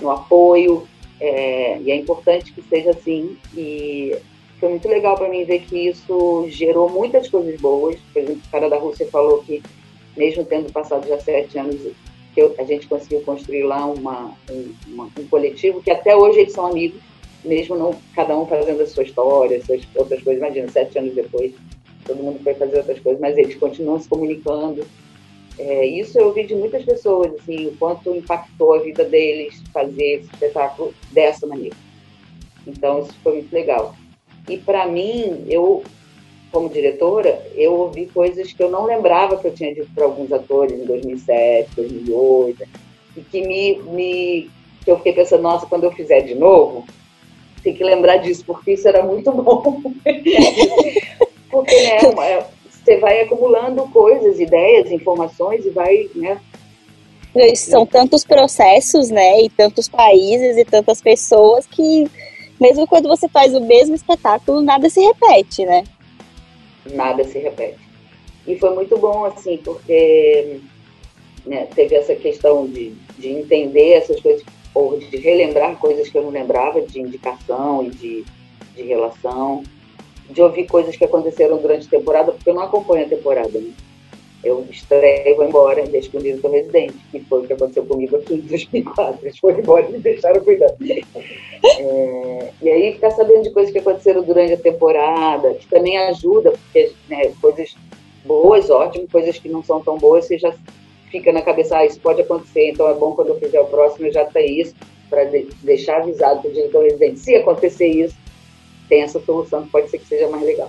no 0.00 0.10
apoio, 0.10 0.86
é, 1.20 1.78
e 1.80 1.90
é 1.90 1.96
importante 1.96 2.52
que 2.52 2.62
seja 2.62 2.90
assim. 2.90 3.36
E 3.56 4.16
foi 4.60 4.68
muito 4.68 4.88
legal 4.88 5.16
para 5.16 5.28
mim 5.28 5.44
ver 5.44 5.60
que 5.62 5.88
isso 5.88 6.46
gerou 6.48 6.88
muitas 6.88 7.28
coisas 7.28 7.60
boas. 7.60 7.96
Por 8.12 8.22
exemplo, 8.22 8.42
o 8.46 8.50
cara 8.50 8.70
da 8.70 8.78
Rússia 8.78 9.08
falou 9.08 9.38
que, 9.42 9.60
mesmo 10.16 10.44
tendo 10.44 10.72
passado 10.72 11.08
já 11.08 11.18
sete 11.18 11.58
anos, 11.58 11.80
que 12.32 12.40
eu, 12.40 12.54
a 12.58 12.64
gente 12.64 12.86
conseguiu 12.86 13.20
construir 13.22 13.64
lá 13.64 13.84
uma, 13.86 14.32
um, 14.48 14.72
uma, 14.86 15.04
um 15.18 15.26
coletivo 15.28 15.82
que 15.82 15.90
até 15.90 16.16
hoje 16.16 16.40
eles 16.40 16.52
são 16.52 16.66
amigos 16.66 17.00
mesmo 17.44 17.76
não 17.76 17.94
cada 18.14 18.36
um 18.36 18.46
fazendo 18.46 18.82
a 18.82 18.86
sua 18.86 19.02
história, 19.02 19.62
suas 19.64 19.82
outras 19.94 20.22
coisas. 20.22 20.42
Imagina, 20.42 20.68
sete 20.68 20.98
anos 20.98 21.14
depois, 21.14 21.52
todo 22.04 22.22
mundo 22.22 22.40
foi 22.42 22.54
fazer 22.54 22.78
outras 22.78 22.98
coisas, 23.00 23.20
mas 23.20 23.36
eles 23.36 23.54
continuam 23.56 24.00
se 24.00 24.08
comunicando. 24.08 24.86
É, 25.58 25.86
isso 25.86 26.18
eu 26.18 26.26
ouvi 26.26 26.46
de 26.46 26.54
muitas 26.54 26.84
pessoas, 26.84 27.32
assim, 27.34 27.66
o 27.66 27.76
quanto 27.76 28.14
impactou 28.14 28.74
a 28.74 28.78
vida 28.78 29.04
deles 29.04 29.62
fazer 29.72 30.20
esse 30.20 30.32
espetáculo 30.32 30.92
dessa 31.12 31.46
maneira. 31.46 31.76
Então, 32.66 33.00
isso 33.00 33.14
foi 33.22 33.34
muito 33.34 33.52
legal. 33.52 33.94
E 34.48 34.58
para 34.58 34.86
mim, 34.86 35.44
eu, 35.48 35.84
como 36.50 36.68
diretora, 36.68 37.46
eu 37.54 37.72
ouvi 37.74 38.06
coisas 38.06 38.52
que 38.52 38.62
eu 38.62 38.70
não 38.70 38.84
lembrava 38.84 39.36
que 39.36 39.46
eu 39.46 39.54
tinha 39.54 39.74
dito 39.74 39.90
para 39.94 40.04
alguns 40.04 40.32
atores 40.32 40.78
em 40.78 40.84
2007, 40.84 41.70
2008, 41.76 42.64
e 43.16 43.20
que 43.20 43.46
me, 43.46 43.78
me 43.82 44.50
que 44.84 44.90
eu 44.90 44.96
fiquei 44.98 45.12
pensando, 45.12 45.42
nossa, 45.42 45.66
quando 45.66 45.84
eu 45.84 45.92
fizer 45.92 46.20
de 46.20 46.34
novo, 46.34 46.84
tem 47.64 47.74
que 47.74 47.82
lembrar 47.82 48.18
disso, 48.18 48.44
porque 48.46 48.72
isso 48.72 48.86
era 48.86 49.02
muito 49.02 49.32
bom. 49.32 49.82
porque, 51.50 51.82
né, 51.82 51.98
é, 52.28 52.46
você 52.70 52.98
vai 52.98 53.22
acumulando 53.22 53.82
coisas, 53.88 54.38
ideias, 54.38 54.92
informações 54.92 55.64
e 55.64 55.70
vai, 55.70 56.08
né? 56.14 56.38
São 57.56 57.84
tantos 57.84 58.24
processos, 58.24 59.10
né, 59.10 59.40
e 59.42 59.50
tantos 59.50 59.88
países 59.88 60.56
e 60.56 60.64
tantas 60.64 61.02
pessoas 61.02 61.66
que 61.66 62.08
mesmo 62.60 62.86
quando 62.86 63.08
você 63.08 63.28
faz 63.28 63.52
o 63.52 63.60
mesmo 63.60 63.96
espetáculo, 63.96 64.62
nada 64.62 64.88
se 64.88 65.00
repete, 65.00 65.64
né? 65.64 65.82
Nada 66.92 67.24
se 67.24 67.38
repete. 67.38 67.80
E 68.46 68.56
foi 68.56 68.74
muito 68.74 68.96
bom, 68.96 69.24
assim, 69.24 69.56
porque 69.56 70.60
né, 71.44 71.66
teve 71.74 71.96
essa 71.96 72.14
questão 72.14 72.66
de, 72.66 72.94
de 73.18 73.30
entender 73.30 73.94
essas 73.94 74.20
coisas 74.20 74.44
ou 74.74 74.98
de 74.98 75.16
relembrar 75.16 75.76
coisas 75.78 76.08
que 76.08 76.18
eu 76.18 76.22
não 76.22 76.30
lembrava, 76.30 76.80
de 76.80 77.00
indicação 77.00 77.84
e 77.84 77.90
de, 77.90 78.24
de 78.74 78.82
relação, 78.82 79.62
de 80.28 80.42
ouvir 80.42 80.66
coisas 80.66 80.96
que 80.96 81.04
aconteceram 81.04 81.58
durante 81.58 81.86
a 81.86 81.90
temporada, 81.90 82.32
porque 82.32 82.50
eu 82.50 82.54
não 82.54 82.62
acompanho 82.62 83.06
a 83.06 83.08
temporada, 83.08 83.58
né? 83.58 83.72
eu 84.44 84.64
estreio 84.70 85.26
e 85.26 85.34
vou 85.34 85.46
embora 85.46 85.86
deixo 85.86 86.10
o 86.16 86.20
residente, 86.50 86.96
que 87.10 87.20
foi 87.20 87.40
o 87.40 87.46
que 87.46 87.54
aconteceu 87.54 87.84
comigo 87.86 88.16
aqui 88.16 88.34
em 88.34 88.40
2004. 88.40 89.26
Eles 89.26 89.38
foram 89.38 89.58
embora 89.58 89.88
e 89.88 89.92
me 89.92 89.98
deixaram 89.98 90.44
cuidando. 90.44 90.76
É, 90.82 92.52
e 92.60 92.68
aí 92.68 92.92
ficar 92.92 93.10
sabendo 93.12 93.42
de 93.42 93.50
coisas 93.50 93.72
que 93.72 93.78
aconteceram 93.78 94.22
durante 94.22 94.52
a 94.52 94.58
temporada, 94.58 95.54
que 95.54 95.66
também 95.66 95.96
ajuda, 95.96 96.50
porque 96.50 96.92
né, 97.08 97.32
coisas 97.40 97.74
boas, 98.24 98.68
ótimo, 98.68 99.08
coisas 99.10 99.38
que 99.38 99.48
não 99.48 99.62
são 99.62 99.80
tão 99.80 99.96
boas, 99.96 100.26
você 100.26 100.38
já 100.38 100.54
fica 101.14 101.32
na 101.32 101.42
cabeça, 101.42 101.78
ah, 101.78 101.86
isso 101.86 102.00
pode 102.00 102.22
acontecer, 102.22 102.70
então 102.70 102.88
é 102.88 102.94
bom 102.94 103.14
quando 103.14 103.28
eu 103.28 103.38
fizer 103.38 103.60
o 103.60 103.66
próximo, 103.66 104.08
eu 104.08 104.12
já 104.12 104.24
tenho 104.24 104.62
isso, 104.62 104.74
para 105.08 105.22
de, 105.22 105.44
deixar 105.62 105.98
avisado 105.98 106.40
para 106.40 106.50
o 106.50 106.52
diretor 106.52 106.82
residente, 106.82 107.20
se 107.20 107.36
acontecer 107.36 107.86
isso, 107.86 108.16
tem 108.88 109.02
essa 109.02 109.20
solução 109.20 109.62
que 109.62 109.70
pode 109.70 109.90
ser 109.90 109.98
que 109.98 110.06
seja 110.06 110.28
mais 110.28 110.42
legal. 110.42 110.68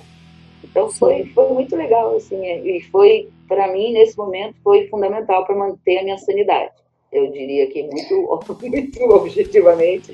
Então 0.63 0.88
foi, 0.91 1.25
foi 1.34 1.49
muito 1.51 1.75
legal, 1.75 2.15
assim, 2.15 2.45
é, 2.45 2.60
e 2.60 2.79
foi, 2.91 3.27
para 3.47 3.73
mim, 3.73 3.93
nesse 3.93 4.15
momento, 4.15 4.55
foi 4.63 4.88
fundamental 4.88 5.47
para 5.47 5.55
manter 5.55 5.97
a 5.97 6.03
minha 6.03 6.17
sanidade. 6.19 6.69
Eu 7.12 7.31
diria 7.31 7.65
que 7.65 7.81
muito, 7.81 8.39
muito 8.69 9.03
objetivamente, 9.03 10.13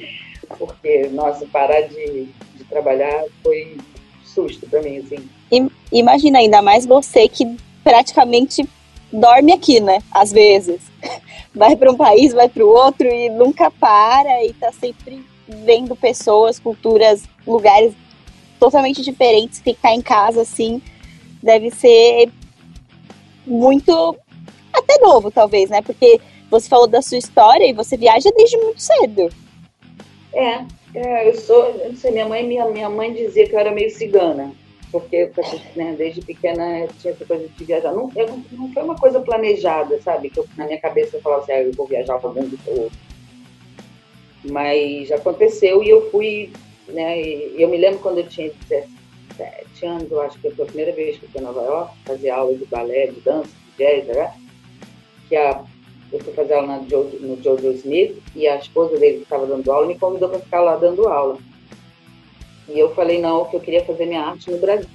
porque, 0.58 1.10
nossa, 1.10 1.46
parar 1.48 1.82
de, 1.82 2.24
de 2.56 2.64
trabalhar 2.70 3.26
foi 3.44 3.76
susto 4.24 4.66
para 4.70 4.82
mim, 4.82 5.00
assim. 5.00 5.18
Imagina 5.92 6.40
ainda 6.40 6.62
mais 6.62 6.86
você 6.86 7.28
que 7.28 7.46
praticamente 7.84 8.66
dorme 9.12 9.54
aqui, 9.54 9.80
né? 9.80 10.00
Às 10.12 10.32
vezes. 10.32 10.82
Vai 11.54 11.76
para 11.76 11.92
um 11.92 11.98
país, 11.98 12.32
vai 12.32 12.48
para 12.48 12.64
o 12.64 12.70
outro 12.70 13.06
e 13.06 13.30
nunca 13.30 13.70
para 13.70 14.46
e 14.46 14.54
tá 14.54 14.72
sempre 14.72 15.22
vendo 15.46 15.98
pessoas, 15.98 16.58
culturas, 16.58 17.24
lugares 17.46 17.94
totalmente 18.58 19.02
diferentes. 19.02 19.60
Ficar 19.60 19.94
em 19.94 20.02
casa 20.02 20.44
assim 20.44 20.82
deve 21.44 21.70
ser 21.70 22.30
muito 23.46 24.16
até 24.72 24.98
novo, 25.00 25.30
talvez, 25.30 25.70
né? 25.70 25.82
Porque 25.82 26.22
você 26.50 26.70
falou 26.70 26.88
da 26.88 27.02
sua 27.02 27.18
história 27.18 27.68
e 27.68 27.74
você 27.74 27.98
viaja 27.98 28.32
desde 28.34 28.56
muito 28.56 28.82
cedo. 28.82 29.30
É, 30.34 30.64
é 30.96 31.28
eu 31.28 31.36
sou, 31.36 31.66
eu 31.66 31.90
não 31.90 31.98
sei, 31.98 32.12
minha 32.12 32.30
mãe, 32.30 32.48
minha, 32.48 32.66
minha 32.68 32.90
mãe 32.90 33.14
dizia 33.14 33.46
que 33.46 33.54
eu 33.54 33.60
era 33.60 33.72
meio 33.72 33.90
cigana 33.90 34.54
porque 34.92 35.32
né, 35.76 35.96
desde 35.98 36.22
pequena 36.22 36.88
tinha 37.00 37.14
essa 37.14 37.26
coisa 37.26 37.48
de 37.48 37.64
viajar. 37.64 37.94
Não, 37.94 38.12
eu, 38.16 38.40
não 38.52 38.72
foi 38.74 38.84
uma 38.84 38.96
coisa 38.96 39.20
planejada, 39.20 40.00
sabe? 40.02 40.30
Que 40.30 40.40
eu, 40.40 40.48
na 40.58 40.66
minha 40.66 40.80
cabeça 40.80 41.18
eu 41.18 41.22
falava 41.22 41.44
assim, 41.44 41.54
ah, 41.54 41.64
eu 41.64 41.72
vou 41.72 41.88
viajar 41.88 42.20
para 42.20 42.30
o 42.30 42.34
mundo 42.34 42.60
todo. 42.66 42.92
Mas 44.44 45.12
aconteceu 45.12 45.84
e 45.84 45.90
eu 45.90 46.10
fui, 46.12 46.52
né? 46.88 47.22
Eu 47.22 47.70
me 47.70 47.78
lembro 47.78 48.00
quando 48.00 48.18
eu 48.18 48.28
tinha 48.28 48.52
17 48.70 49.86
anos, 49.86 50.12
eu 50.12 50.22
acho 50.22 50.40
que 50.40 50.52
foi 50.52 50.66
a 50.66 50.68
primeira 50.68 50.92
vez 50.92 51.18
que 51.18 51.26
eu 51.26 51.30
fui 51.30 51.42
em 51.42 51.44
Nova 51.44 51.62
York, 51.62 51.94
fazer 52.06 52.30
aula 52.30 52.56
de 52.56 52.66
balé, 52.66 53.08
de 53.08 53.22
dança, 53.22 53.50
de 53.78 53.84
jazz, 53.84 54.06
né? 54.08 54.34
Que 55.30 55.36
a, 55.36 55.64
eu 56.12 56.20
fui 56.20 56.34
fazer 56.34 56.56
aula 56.56 56.84
Joe, 56.90 57.06
no 57.22 57.42
Joe 57.42 57.74
Smith 57.76 58.22
e 58.36 58.48
a 58.48 58.58
esposa 58.58 58.98
dele 58.98 59.18
que 59.18 59.24
estava 59.24 59.46
dando 59.46 59.72
aula 59.72 59.88
me 59.88 59.98
convidou 59.98 60.28
para 60.28 60.40
ficar 60.40 60.62
lá 60.62 60.76
dando 60.76 61.08
aula. 61.08 61.38
E 62.74 62.80
eu 62.80 62.94
falei, 62.96 63.20
não, 63.20 63.46
que 63.46 63.56
eu 63.56 63.60
queria 63.60 63.84
fazer 63.84 64.06
minha 64.06 64.22
arte 64.22 64.50
no 64.50 64.58
Brasil. 64.58 64.88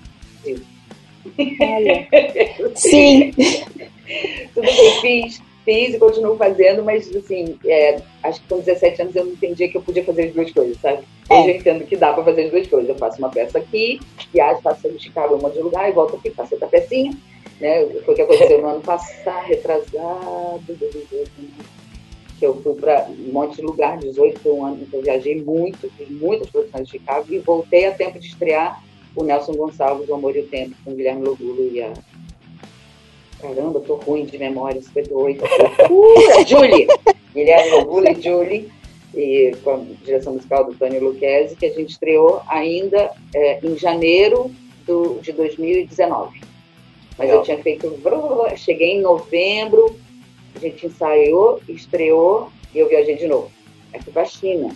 Olha. 1.60 2.08
Sim. 2.74 3.32
Tudo 4.54 4.66
bem, 4.66 5.00
fiz, 5.00 5.42
fiz 5.64 5.94
e 5.94 5.98
continuo 5.98 6.36
fazendo, 6.36 6.84
mas 6.84 7.14
assim, 7.14 7.58
é, 7.66 8.00
acho 8.22 8.40
que 8.40 8.48
com 8.48 8.60
17 8.60 9.02
anos 9.02 9.16
eu 9.16 9.24
não 9.24 9.32
entendia 9.32 9.68
que 9.68 9.76
eu 9.76 9.82
podia 9.82 10.04
fazer 10.04 10.28
as 10.28 10.32
duas 10.32 10.52
coisas, 10.52 10.80
sabe? 10.80 11.02
É. 11.28 11.40
Hoje 11.40 11.50
eu 11.50 11.56
entendo 11.56 11.84
que 11.84 11.96
dá 11.96 12.12
para 12.12 12.24
fazer 12.24 12.44
as 12.44 12.50
duas 12.50 12.66
coisas. 12.66 12.88
Eu 12.88 12.96
faço 12.96 13.18
uma 13.18 13.30
peça 13.30 13.58
aqui, 13.58 14.00
viajo, 14.32 14.62
faço 14.62 14.86
em 14.88 14.98
Chicago, 14.98 15.34
um 15.34 15.38
monte 15.38 15.54
de 15.54 15.62
lugar, 15.62 15.88
e 15.88 15.92
volto 15.92 16.16
aqui, 16.16 16.30
faço 16.30 16.54
outra 16.54 16.68
pecinha. 16.68 17.12
Né? 17.60 17.86
Foi 18.04 18.14
o 18.14 18.16
que 18.16 18.22
aconteceu 18.22 18.60
no 18.60 18.68
ano 18.68 18.80
passado, 18.80 19.46
retrasado 19.46 20.62
que 22.38 22.44
eu 22.44 22.60
fui 22.62 22.74
para 22.74 23.08
um 23.08 23.32
monte 23.32 23.56
de 23.56 23.62
lugar, 23.62 23.98
18 23.98 24.64
anos, 24.64 24.92
eu 24.92 25.02
viajei 25.02 25.42
muito, 25.42 25.90
fiz 25.96 26.10
muitas 26.10 26.50
produções 26.50 26.86
de 26.86 26.92
Chicago 26.92 27.26
e 27.30 27.38
voltei 27.38 27.86
a 27.86 27.92
tempo 27.92 28.18
de 28.18 28.26
estrear 28.26 28.82
o 29.14 29.24
Nelson 29.24 29.54
Gonçalves, 29.54 30.08
O 30.08 30.14
Amor 30.14 30.36
e 30.36 30.40
o 30.40 30.46
Tempo, 30.46 30.76
com 30.84 30.92
o 30.92 30.94
Guilherme 30.94 31.24
Logulo 31.24 31.70
e 31.72 31.82
a... 31.82 31.92
Caramba, 33.40 33.80
tô 33.80 33.96
ruim 33.96 34.24
de 34.24 34.38
memória, 34.38 34.80
58. 34.80 35.42
Uh, 35.90 36.46
Julie! 36.46 36.86
Guilherme 37.34 37.70
Logulo 37.70 38.08
e 38.08 38.20
Julie, 38.20 38.70
e 39.14 39.56
com 39.64 39.70
a 39.70 39.80
direção 40.04 40.34
musical 40.34 40.64
do 40.64 40.74
Tânia 40.74 41.00
Luquezzi, 41.00 41.56
que 41.56 41.66
a 41.66 41.72
gente 41.72 41.90
estreou 41.90 42.42
ainda 42.48 43.10
é, 43.34 43.58
em 43.66 43.76
janeiro 43.78 44.50
do, 44.86 45.18
de 45.20 45.32
2019. 45.32 46.40
Mas 47.16 47.30
eu 47.30 47.42
tinha 47.42 47.58
feito... 47.62 47.98
Cheguei 48.56 48.92
em 48.92 49.00
novembro, 49.00 49.96
a 50.56 50.60
gente 50.60 50.86
ensaiou, 50.86 51.60
estreou 51.68 52.50
e 52.74 52.78
eu 52.78 52.88
viajei 52.88 53.16
de 53.16 53.26
novo. 53.26 53.50
Aí 53.92 54.00
fui 54.02 54.12
para 54.12 54.22
a 54.22 54.26
China, 54.26 54.74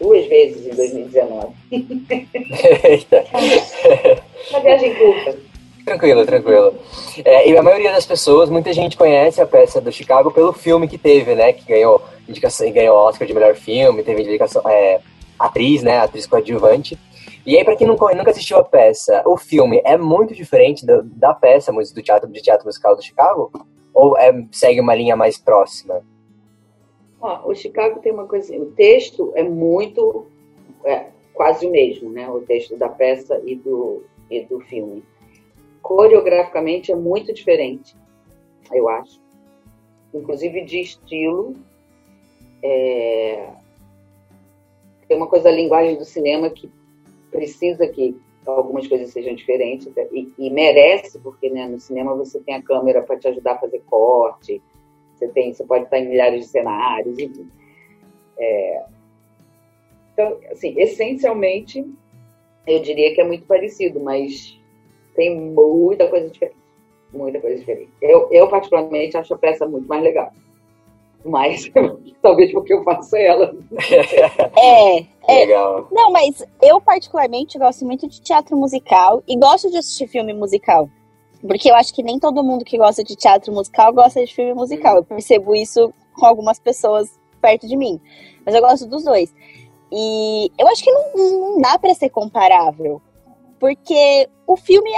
duas 0.00 0.26
vezes 0.26 0.66
em 0.66 0.74
2019. 0.74 1.54
Eita! 2.84 3.24
Uma 4.50 4.60
viagem 4.60 4.94
curta. 4.94 5.38
Tranquilo, 5.84 6.24
tranquilo. 6.24 6.74
É, 7.24 7.48
e 7.48 7.56
a 7.56 7.62
maioria 7.62 7.92
das 7.92 8.06
pessoas, 8.06 8.48
muita 8.48 8.72
gente 8.72 8.96
conhece 8.96 9.40
a 9.40 9.46
peça 9.46 9.80
do 9.80 9.90
Chicago 9.90 10.30
pelo 10.30 10.52
filme 10.52 10.86
que 10.86 10.98
teve, 10.98 11.34
né? 11.34 11.52
Que 11.52 11.64
ganhou 11.64 12.02
indicação, 12.28 12.70
ganhou 12.70 12.96
Oscar 12.96 13.26
de 13.26 13.34
melhor 13.34 13.54
filme, 13.54 14.02
teve 14.02 14.22
indicação, 14.22 14.62
é, 14.68 15.00
atriz, 15.38 15.82
né? 15.82 15.98
Atriz 15.98 16.26
coadjuvante. 16.26 16.98
E 17.44 17.56
aí, 17.56 17.64
para 17.64 17.74
quem 17.74 17.86
nunca, 17.86 18.14
nunca 18.14 18.30
assistiu 18.30 18.58
a 18.58 18.64
peça, 18.64 19.22
o 19.26 19.36
filme 19.36 19.80
é 19.84 19.96
muito 19.96 20.34
diferente 20.34 20.84
do, 20.84 21.02
da 21.02 21.32
peça 21.32 21.72
do 21.72 22.02
teatro, 22.02 22.30
de 22.30 22.42
teatro 22.42 22.66
musical 22.66 22.94
do 22.94 23.02
Chicago? 23.02 23.50
Ou 23.92 24.16
é, 24.16 24.46
segue 24.52 24.80
uma 24.80 24.94
linha 24.94 25.16
mais 25.16 25.38
próxima? 25.38 26.02
Ó, 27.20 27.50
o 27.50 27.54
Chicago 27.54 28.00
tem 28.00 28.12
uma 28.12 28.26
coisa. 28.26 28.56
O 28.56 28.66
texto 28.72 29.32
é 29.34 29.42
muito. 29.42 30.26
É, 30.84 31.06
quase 31.34 31.66
o 31.66 31.70
mesmo, 31.70 32.10
né? 32.10 32.28
O 32.28 32.40
texto 32.40 32.76
da 32.76 32.88
peça 32.88 33.40
e 33.44 33.54
do, 33.56 34.02
e 34.30 34.44
do 34.44 34.60
filme. 34.60 35.02
Coreograficamente 35.82 36.92
é 36.92 36.94
muito 36.94 37.32
diferente, 37.32 37.96
eu 38.72 38.88
acho. 38.88 39.20
Inclusive 40.14 40.64
de 40.64 40.80
estilo. 40.80 41.54
É... 42.62 43.48
Tem 45.08 45.16
uma 45.16 45.26
coisa 45.26 45.44
da 45.44 45.50
linguagem 45.50 45.96
do 45.96 46.04
cinema 46.04 46.50
que 46.50 46.70
precisa 47.30 47.86
que 47.88 48.16
algumas 48.46 48.86
coisas 48.86 49.10
sejam 49.10 49.34
diferentes 49.34 49.88
e, 50.12 50.32
e 50.38 50.50
merece, 50.50 51.18
porque 51.20 51.50
né, 51.50 51.66
no 51.66 51.78
cinema 51.78 52.14
você 52.14 52.40
tem 52.40 52.54
a 52.54 52.62
câmera 52.62 53.02
para 53.02 53.18
te 53.18 53.28
ajudar 53.28 53.52
a 53.52 53.58
fazer 53.58 53.82
corte, 53.86 54.62
você 55.14 55.28
tem, 55.28 55.52
você 55.52 55.64
pode 55.64 55.84
estar 55.84 55.98
em 55.98 56.08
milhares 56.08 56.44
de 56.44 56.50
cenários, 56.50 57.18
enfim. 57.18 57.48
É, 58.38 58.84
então, 60.12 60.38
assim, 60.50 60.74
essencialmente, 60.78 61.84
eu 62.66 62.80
diria 62.80 63.14
que 63.14 63.20
é 63.20 63.24
muito 63.24 63.46
parecido, 63.46 64.00
mas 64.00 64.58
tem 65.14 65.38
muita 65.38 66.08
coisa 66.08 66.28
diferente, 66.30 66.56
muita 67.12 67.40
coisa 67.40 67.58
diferente. 67.58 67.90
Eu, 68.00 68.28
eu 68.30 68.48
particularmente 68.48 69.16
acho 69.16 69.34
a 69.34 69.38
peça 69.38 69.66
muito 69.66 69.86
mais 69.86 70.02
legal 70.02 70.32
mas 71.24 71.70
talvez 72.22 72.52
porque 72.52 72.74
eu 72.74 72.82
faço 72.84 73.16
ela. 73.16 73.54
É, 74.56 74.98
é. 74.98 75.34
Legal. 75.40 75.88
Não, 75.92 76.10
mas 76.10 76.44
eu 76.60 76.80
particularmente 76.80 77.58
gosto 77.58 77.84
muito 77.84 78.08
de 78.08 78.20
teatro 78.20 78.56
musical 78.56 79.22
e 79.28 79.36
gosto 79.36 79.70
de 79.70 79.78
assistir 79.78 80.06
filme 80.06 80.32
musical. 80.32 80.88
Porque 81.40 81.70
eu 81.70 81.74
acho 81.74 81.94
que 81.94 82.02
nem 82.02 82.18
todo 82.18 82.44
mundo 82.44 82.64
que 82.64 82.76
gosta 82.76 83.02
de 83.02 83.16
teatro 83.16 83.52
musical 83.52 83.92
gosta 83.92 84.24
de 84.24 84.34
filme 84.34 84.54
musical. 84.54 84.96
Eu 84.96 85.04
percebo 85.04 85.54
isso 85.54 85.92
com 86.14 86.26
algumas 86.26 86.58
pessoas 86.58 87.08
perto 87.40 87.66
de 87.66 87.76
mim. 87.76 88.00
Mas 88.44 88.54
eu 88.54 88.60
gosto 88.60 88.86
dos 88.86 89.04
dois. 89.04 89.32
E 89.90 90.50
eu 90.58 90.68
acho 90.68 90.84
que 90.84 90.90
não, 90.90 91.16
não 91.16 91.60
dá 91.60 91.78
para 91.78 91.94
ser 91.94 92.10
comparável. 92.10 93.00
Porque 93.58 94.28
o 94.46 94.56
filme 94.56 94.90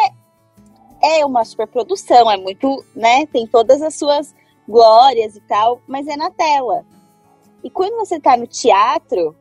é, 1.03 1.21
é 1.21 1.27
uma 1.27 1.45
superprodução, 1.45 2.31
é 2.31 2.37
muito, 2.37 2.85
né? 2.95 3.27
Tem 3.27 3.47
todas 3.47 3.81
as 3.83 3.95
suas 3.95 4.35
glórias 4.69 5.37
e 5.37 5.41
tal, 5.43 5.81
mas 5.87 6.07
é 6.07 6.17
na 6.17 6.31
tela. 6.31 6.85
E 7.63 7.71
quando 7.71 7.97
você 7.97 8.17
está 8.17 8.37
no 8.37 8.47
teatro, 8.47 9.37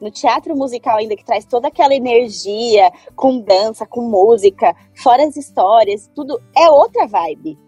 no 0.00 0.10
teatro 0.10 0.56
musical 0.56 0.98
ainda 0.98 1.16
que 1.16 1.24
traz 1.24 1.44
toda 1.44 1.68
aquela 1.68 1.94
energia, 1.94 2.90
com 3.14 3.40
dança, 3.40 3.86
com 3.86 4.02
música, 4.02 4.74
fora 4.94 5.24
as 5.24 5.36
histórias, 5.36 6.10
tudo 6.14 6.40
é 6.56 6.70
outra 6.70 7.06
vibe. 7.06 7.58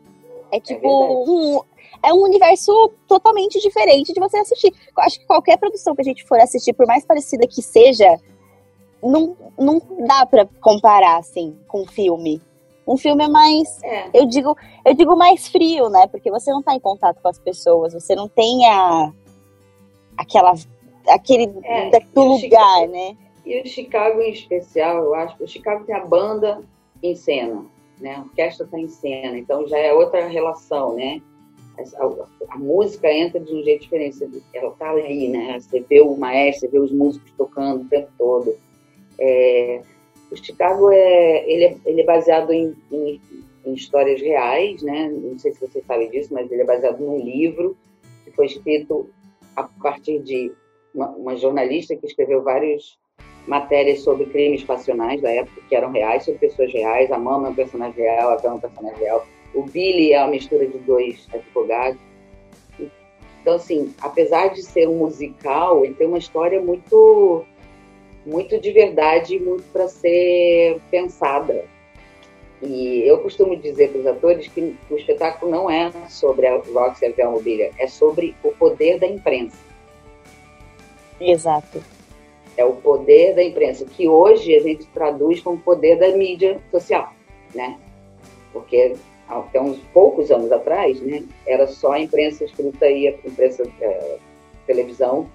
É 0.50 0.58
tipo 0.58 0.86
é 0.86 1.30
um, 1.30 1.60
é 2.02 2.12
um 2.12 2.22
universo 2.22 2.72
totalmente 3.06 3.60
diferente 3.60 4.12
de 4.12 4.20
você 4.20 4.38
assistir. 4.38 4.72
Eu 4.96 5.02
acho 5.02 5.20
que 5.20 5.26
qualquer 5.26 5.58
produção 5.58 5.94
que 5.94 6.00
a 6.00 6.04
gente 6.04 6.24
for 6.24 6.38
assistir, 6.40 6.72
por 6.72 6.86
mais 6.86 7.04
parecida 7.04 7.46
que 7.46 7.62
seja, 7.62 8.18
não, 9.02 9.36
não 9.58 9.80
dá 10.06 10.26
para 10.26 10.46
comparar 10.60 11.18
assim 11.18 11.56
com 11.68 11.86
filme. 11.86 12.42
Um 12.88 12.96
filme 12.96 13.22
é 13.24 13.28
mais, 13.28 13.82
é. 13.82 14.08
eu 14.14 14.26
digo, 14.26 14.56
eu 14.84 14.94
digo 14.94 15.14
mais 15.14 15.46
frio, 15.46 15.90
né? 15.90 16.06
Porque 16.06 16.30
você 16.30 16.50
não 16.50 16.60
está 16.60 16.74
em 16.74 16.80
contato 16.80 17.20
com 17.20 17.28
as 17.28 17.38
pessoas, 17.38 17.92
você 17.92 18.14
não 18.14 18.28
tem 18.28 18.66
a 18.66 19.12
aquela 20.16 20.54
aquele 21.06 21.52
é, 21.64 21.90
do 22.14 22.22
lugar, 22.22 22.40
Chicago, 22.40 22.92
né? 22.92 23.16
E 23.44 23.60
o 23.60 23.66
Chicago 23.66 24.20
em 24.20 24.32
especial, 24.32 25.04
eu 25.04 25.14
acho, 25.14 25.42
o 25.42 25.46
Chicago 25.46 25.84
tem 25.84 25.94
a 25.94 26.04
banda 26.04 26.62
em 27.02 27.14
cena. 27.14 27.64
né? 28.00 28.14
A 28.14 28.20
orquestra 28.20 28.64
está 28.64 28.78
em 28.78 28.88
cena, 28.88 29.38
então 29.38 29.66
já 29.68 29.78
é 29.78 29.92
outra 29.92 30.26
relação, 30.26 30.94
né? 30.94 31.20
A, 31.78 32.54
a, 32.54 32.58
música 32.58 33.12
entra 33.12 33.38
de 33.38 33.54
um 33.54 33.62
jeito 33.62 33.82
diferente, 33.82 34.18
ela 34.52 34.70
está 34.70 34.90
ali, 34.90 35.28
né? 35.28 35.60
Você 35.60 35.80
vê 35.80 36.00
o 36.00 36.16
maestro, 36.16 36.62
você 36.62 36.68
vê 36.68 36.78
os 36.78 36.90
músicos 36.90 37.32
tocando 37.36 37.82
o 37.82 37.88
tempo 37.88 38.10
todo. 38.18 38.56
É, 39.18 39.82
o 40.30 40.36
Chicago 40.36 40.90
é 40.92 41.50
ele, 41.50 41.64
é, 41.64 41.76
ele 41.86 42.00
é 42.02 42.04
baseado 42.04 42.52
em, 42.52 42.74
em, 42.90 43.20
em, 43.64 43.72
histórias 43.72 44.20
reais, 44.20 44.82
né? 44.82 45.08
Não 45.08 45.38
sei 45.38 45.52
se 45.52 45.60
você 45.60 45.82
sabe 45.82 46.08
disso, 46.08 46.32
mas 46.32 46.50
ele 46.50 46.62
é 46.62 46.66
baseado 46.66 47.00
num 47.00 47.18
livro 47.18 47.76
que 48.24 48.30
foi 48.32 48.46
escrito 48.46 49.08
a 49.56 49.64
partir 49.64 50.20
de 50.20 50.52
uma, 50.94 51.08
uma 51.10 51.36
jornalista 51.36 51.96
que 51.96 52.06
escreveu 52.06 52.42
várias 52.42 52.98
matérias 53.46 54.00
sobre 54.00 54.26
crimes 54.26 54.62
passionais 54.62 55.22
da 55.22 55.30
época 55.30 55.62
que 55.68 55.74
eram 55.74 55.90
reais, 55.90 56.24
sobre 56.24 56.38
pessoas 56.40 56.72
reais. 56.72 57.10
A 57.10 57.18
Mama 57.18 57.48
é 57.48 57.50
um 57.50 57.54
personagem 57.54 58.02
real, 58.02 58.30
a 58.30 58.36
Bela 58.36 58.54
é 58.54 58.56
um 58.56 58.60
personagem 58.60 58.98
real. 58.98 59.26
O 59.54 59.62
Billy 59.62 60.12
é 60.12 60.20
uma 60.20 60.30
mistura 60.30 60.66
de 60.66 60.78
dois 60.78 61.26
advogados. 61.32 61.98
Então, 63.40 63.54
assim, 63.54 63.94
apesar 64.02 64.48
de 64.48 64.62
ser 64.62 64.86
um 64.86 64.98
musical, 64.98 65.84
ele 65.84 65.94
tem 65.94 66.06
uma 66.06 66.18
história 66.18 66.60
muito 66.60 67.44
muito 68.28 68.60
de 68.60 68.70
verdade, 68.72 69.38
muito 69.38 69.64
para 69.72 69.88
ser 69.88 70.78
pensada. 70.90 71.64
E 72.62 73.02
eu 73.06 73.18
costumo 73.18 73.56
dizer 73.56 73.90
para 73.90 74.00
os 74.00 74.06
atores 74.06 74.48
que 74.48 74.76
o 74.90 74.96
espetáculo 74.96 75.50
não 75.50 75.70
é 75.70 75.90
sobre 76.08 76.46
a 76.46 76.56
Roxy 76.56 77.06
e 77.06 77.22
a 77.22 77.70
é 77.78 77.86
sobre 77.86 78.34
o 78.42 78.50
poder 78.50 78.98
da 78.98 79.06
imprensa. 79.06 79.56
Exato. 81.20 81.82
É 82.56 82.64
o 82.64 82.74
poder 82.74 83.34
da 83.34 83.42
imprensa, 83.42 83.84
que 83.84 84.08
hoje 84.08 84.54
a 84.54 84.60
gente 84.60 84.84
traduz 84.86 85.40
como 85.40 85.58
poder 85.58 85.96
da 85.96 86.08
mídia 86.08 86.60
social, 86.70 87.12
né? 87.54 87.78
Porque 88.52 88.96
até 89.28 89.60
uns 89.60 89.78
poucos 89.92 90.30
anos 90.30 90.50
atrás, 90.50 91.00
né, 91.00 91.22
era 91.46 91.66
só 91.66 91.92
a 91.92 92.00
imprensa 92.00 92.44
escrita 92.44 92.86
e 92.88 93.08
a 93.08 93.10
imprensa 93.10 93.62
é, 93.80 94.16
televisão 94.66 95.28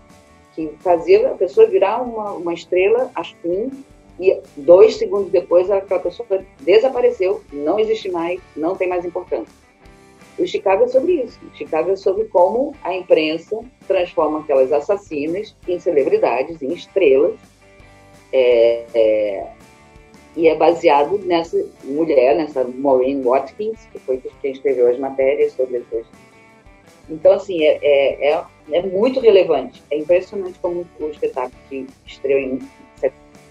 que 0.53 0.71
fazia 0.81 1.31
a 1.31 1.35
pessoa 1.35 1.67
virar 1.67 2.01
uma, 2.01 2.31
uma 2.33 2.53
estrela 2.53 3.11
assim 3.15 3.71
e 4.19 4.39
dois 4.55 4.95
segundos 4.97 5.31
depois 5.31 5.69
aquela 5.71 5.99
pessoa 5.99 6.27
desapareceu, 6.61 7.41
não 7.51 7.79
existe 7.79 8.11
mais, 8.11 8.39
não 8.55 8.75
tem 8.75 8.87
mais 8.87 9.03
importância. 9.03 9.53
O 10.37 10.47
Chicago 10.47 10.83
é 10.85 10.87
sobre 10.87 11.13
isso. 11.13 11.39
O 11.45 11.55
Chicago 11.55 11.91
é 11.91 11.95
sobre 11.95 12.25
como 12.25 12.75
a 12.83 12.93
imprensa 12.93 13.59
transforma 13.87 14.39
aquelas 14.39 14.71
assassinas 14.71 15.55
em 15.67 15.79
celebridades, 15.79 16.61
em 16.61 16.73
estrelas. 16.73 17.35
É, 18.31 18.83
é, 18.95 19.47
e 20.35 20.47
é 20.47 20.55
baseado 20.55 21.19
nessa 21.19 21.63
mulher, 21.83 22.35
nessa 22.35 22.63
Maureen 22.63 23.21
Watkins, 23.21 23.87
que 23.91 23.99
foi 23.99 24.19
quem 24.41 24.51
escreveu 24.51 24.89
as 24.89 24.97
matérias 24.97 25.53
sobre 25.53 25.77
essas. 25.77 26.07
Então, 27.09 27.33
assim, 27.33 27.61
é, 27.63 27.79
é, 27.81 28.33
é, 28.33 28.43
é 28.71 28.81
muito 28.81 29.19
relevante. 29.19 29.83
É 29.91 29.97
impressionante 29.97 30.57
como 30.59 30.85
o 30.99 31.09
espetáculo 31.09 31.53
que 31.69 31.87
estreou 32.05 32.39
em 32.39 32.59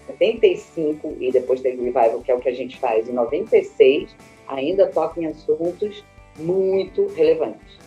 75 0.07 1.15
e 1.19 1.31
depois 1.31 1.61
teve 1.61 1.79
o 1.79 1.83
revival, 1.83 2.21
que 2.21 2.31
é 2.31 2.35
o 2.35 2.39
que 2.39 2.49
a 2.49 2.53
gente 2.53 2.77
faz 2.77 3.07
em 3.07 3.13
96, 3.13 4.15
ainda 4.47 4.87
toca 4.87 5.19
em 5.21 5.27
assuntos 5.27 6.03
muito 6.37 7.07
relevantes. 7.15 7.77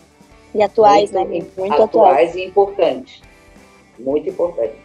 E 0.55 0.61
atuais, 0.61 1.11
muito, 1.11 1.29
né? 1.29 1.47
Muito 1.57 1.73
atuais, 1.73 1.89
atuais 1.89 2.35
e 2.35 2.45
importantes. 2.45 3.21
Muito 3.99 4.29
importantes. 4.29 4.79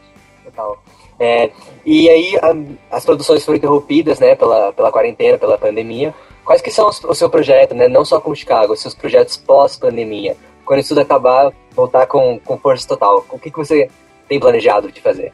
Total. 0.44 0.82
É, 1.18 1.50
e 1.86 2.10
aí 2.10 2.36
a, 2.36 2.96
as 2.96 3.04
produções 3.04 3.44
foram 3.44 3.56
interrompidas, 3.56 4.18
né, 4.18 4.34
pela, 4.34 4.72
pela 4.72 4.90
quarentena, 4.90 5.38
pela 5.38 5.56
pandemia. 5.56 6.12
Quais 6.44 6.60
que 6.60 6.70
são 6.70 6.88
os, 6.88 7.02
o 7.04 7.14
seu 7.14 7.30
projeto, 7.30 7.74
né, 7.74 7.86
não 7.86 8.04
só 8.04 8.20
com 8.20 8.34
Chicago, 8.34 8.72
os 8.72 8.80
seus 8.80 8.94
projetos 8.94 9.36
pós-pandemia? 9.36 10.36
Quando 10.64 10.80
isso 10.80 10.90
tudo 10.90 11.00
acabar, 11.00 11.52
voltar 11.72 12.06
com, 12.06 12.38
com 12.38 12.58
força 12.58 12.86
total. 12.86 13.24
O 13.30 13.38
que, 13.38 13.50
que 13.50 13.58
você 13.58 13.88
tem 14.28 14.38
planejado 14.38 14.90
de 14.90 15.00
fazer? 15.00 15.32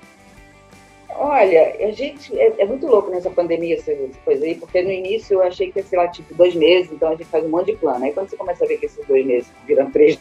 Olha, 1.20 1.74
a 1.80 1.90
gente 1.90 2.38
é, 2.38 2.54
é, 2.58 2.64
muito 2.64 2.86
louco 2.86 3.10
nessa 3.10 3.28
pandemia 3.28 3.74
essa 3.74 3.92
coisa 4.24 4.44
aí, 4.44 4.54
porque 4.54 4.80
no 4.82 4.92
início 4.92 5.34
eu 5.34 5.42
achei 5.42 5.72
que 5.72 5.80
ia 5.80 5.84
ser 5.84 5.96
lá 5.96 6.06
tipo 6.06 6.32
dois 6.34 6.54
meses, 6.54 6.92
então 6.92 7.08
a 7.08 7.10
gente 7.12 7.24
faz 7.24 7.44
um 7.44 7.48
monte 7.48 7.72
de 7.72 7.76
plano. 7.76 8.04
Aí 8.04 8.12
quando 8.12 8.30
você 8.30 8.36
começa 8.36 8.64
a 8.64 8.68
ver 8.68 8.78
que 8.78 8.86
esses 8.86 9.04
dois 9.04 9.26
meses 9.26 9.50
viram 9.66 9.90
três 9.90 10.16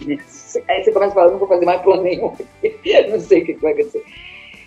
meses, 0.00 0.58
aí 0.68 0.84
você 0.84 0.92
começa 0.92 1.12
a 1.12 1.14
falar, 1.14 1.30
não 1.30 1.38
vou 1.38 1.48
fazer 1.48 1.64
mais 1.64 1.80
plano 1.80 2.02
nenhum, 2.02 2.36
não 3.10 3.20
sei 3.20 3.42
o 3.42 3.46
que 3.46 3.52
vai 3.54 3.72
acontecer. 3.72 4.04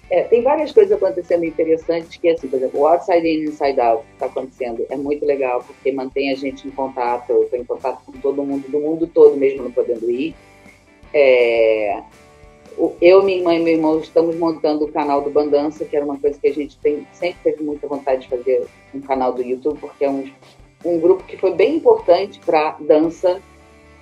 É, 0.10 0.24
tem 0.24 0.44
várias 0.44 0.72
coisas 0.72 0.92
acontecendo 0.92 1.46
interessantes 1.46 2.16
que, 2.18 2.30
assim, 2.30 2.48
por 2.48 2.58
exemplo, 2.58 2.80
o 2.80 2.88
Outside 2.88 3.28
In, 3.28 3.46
Inside 3.46 3.80
Out 3.80 4.04
que 4.06 4.14
está 4.14 4.28
acontecendo 4.28 4.86
é 4.90 4.96
muito 4.96 5.26
legal 5.26 5.64
porque 5.66 5.92
mantém 5.92 6.32
a 6.32 6.36
gente 6.36 6.68
em 6.68 6.72
contato, 6.72 7.32
eu 7.32 7.44
estou 7.44 7.60
em 7.60 7.66
contato 7.66 8.06
com 8.06 8.12
todo 8.14 8.44
mundo, 8.44 8.70
do 8.70 8.80
mundo 8.80 9.08
todo 9.08 9.36
mesmo 9.36 9.64
não 9.64 9.72
podendo 9.72 10.10
ir. 10.10 10.36
É, 11.12 12.04
eu, 13.02 13.24
minha 13.24 13.38
irmã 13.40 13.56
e 13.56 13.64
meu 13.64 13.74
irmão 13.74 14.00
estamos 14.00 14.36
montando 14.36 14.86
o 14.86 14.92
canal 14.92 15.22
do 15.22 15.30
Bandança, 15.30 15.86
que 15.86 15.96
era 15.96 16.06
uma 16.06 16.20
coisa 16.20 16.38
que 16.40 16.48
a 16.48 16.54
gente 16.54 16.78
tem, 16.80 17.08
sempre 17.14 17.38
teve 17.44 17.64
muita 17.64 17.88
vontade 17.88 18.24
de 18.24 18.28
fazer 18.28 18.66
um 18.94 19.02
canal 19.02 19.34
do 19.34 19.42
YouTube, 19.42 19.80
porque 19.80 20.06
é 20.06 20.10
um, 20.10 20.30
um 20.84 21.00
grupo 21.00 21.24
que 21.24 21.38
foi 21.38 21.54
bem 21.54 21.78
importante 21.78 22.40
para 22.46 22.78
dança 22.82 23.42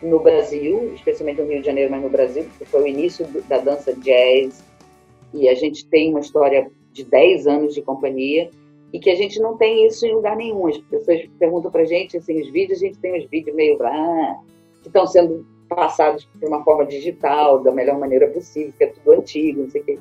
no 0.02 0.20
Brasil, 0.20 0.92
especialmente 0.96 1.40
no 1.40 1.48
Rio 1.48 1.62
de 1.62 1.66
Janeiro, 1.66 1.92
mas 1.92 2.02
no 2.02 2.10
Brasil, 2.10 2.44
porque 2.46 2.66
foi 2.66 2.84
o 2.84 2.88
início 2.88 3.26
da 3.48 3.60
dança 3.60 3.94
jazz, 3.94 4.64
e 5.34 5.50
a 5.50 5.56
gente 5.56 5.88
tem 5.88 6.12
uma 6.12 6.20
história 6.20 6.70
de 6.92 7.04
10 7.04 7.48
anos 7.48 7.74
de 7.74 7.82
companhia, 7.82 8.50
e 8.94 9.00
que 9.00 9.10
a 9.10 9.16
gente 9.16 9.40
não 9.40 9.58
tem 9.58 9.88
isso 9.88 10.06
em 10.06 10.14
lugar 10.14 10.38
nenhum. 10.38 10.68
As 10.68 10.78
pessoas 10.78 11.26
perguntam 11.40 11.72
para 11.72 11.82
a 11.82 11.86
gente, 11.86 12.16
assim, 12.16 12.40
os 12.40 12.52
vídeos, 12.52 12.78
a 12.78 12.86
gente 12.86 13.00
tem 13.00 13.18
os 13.18 13.28
vídeos 13.28 13.56
meio 13.56 13.82
ah, 13.82 14.40
que 14.84 14.88
estão 14.88 15.08
sendo 15.08 15.44
passados 15.68 16.30
de 16.36 16.46
uma 16.46 16.64
forma 16.64 16.86
digital, 16.86 17.64
da 17.64 17.72
melhor 17.72 17.98
maneira 17.98 18.28
possível, 18.28 18.72
que 18.78 18.84
é 18.84 18.88
tudo 18.88 19.14
antigo, 19.14 19.64
não 19.64 19.70
sei 19.72 19.82
o 19.82 19.84
quê. 19.84 20.00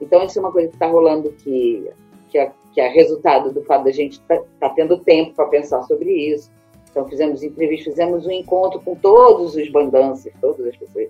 Então, 0.00 0.24
isso 0.24 0.38
é 0.38 0.42
uma 0.42 0.50
coisa 0.50 0.68
que 0.68 0.74
está 0.74 0.88
rolando 0.88 1.30
que, 1.30 1.88
que, 2.28 2.38
é, 2.38 2.50
que 2.72 2.80
é 2.80 2.88
resultado 2.88 3.52
do 3.52 3.62
fato 3.62 3.84
da 3.84 3.92
gente 3.92 4.14
estar 4.14 4.38
tá, 4.38 4.44
tá 4.58 4.68
tendo 4.70 4.98
tempo 4.98 5.32
para 5.34 5.46
pensar 5.46 5.82
sobre 5.84 6.10
isso. 6.10 6.50
Então, 6.90 7.08
fizemos 7.08 7.44
entrevistas, 7.44 7.94
fizemos 7.94 8.26
um 8.26 8.32
encontro 8.32 8.80
com 8.80 8.96
todos 8.96 9.54
os 9.54 9.70
bandanças, 9.70 10.32
todas 10.40 10.66
as 10.66 10.76
pessoas, 10.76 11.08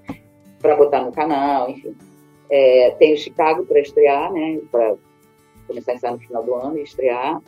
para 0.60 0.76
botar 0.76 1.02
no 1.02 1.12
canal, 1.12 1.70
enfim. 1.70 1.96
É, 2.50 2.90
tem 2.98 3.14
o 3.14 3.16
Chicago 3.16 3.64
para 3.64 3.80
estrear, 3.80 4.32
né, 4.32 4.60
para 4.70 4.96
começar 5.66 5.92
a 5.92 5.94
ensaiar 5.94 6.14
no 6.14 6.20
final 6.20 6.42
do 6.42 6.54
ano 6.54 6.78
e 6.78 6.82
estrear. 6.82 7.40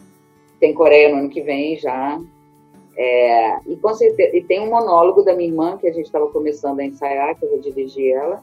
Tem 0.58 0.72
Coreia 0.72 1.10
no 1.10 1.18
ano 1.18 1.28
que 1.28 1.42
vem 1.42 1.76
já, 1.76 2.18
é, 2.96 3.58
e, 3.66 3.76
com 3.76 3.94
certeza, 3.94 4.34
e 4.34 4.42
tem 4.42 4.58
um 4.60 4.70
monólogo 4.70 5.22
da 5.22 5.34
minha 5.34 5.50
irmã 5.50 5.76
que 5.76 5.86
a 5.86 5.92
gente 5.92 6.06
estava 6.06 6.28
começando 6.28 6.80
a 6.80 6.84
ensaiar, 6.84 7.38
que 7.38 7.44
eu 7.44 7.50
vou 7.50 7.60
dirigir 7.60 8.14
ela, 8.14 8.42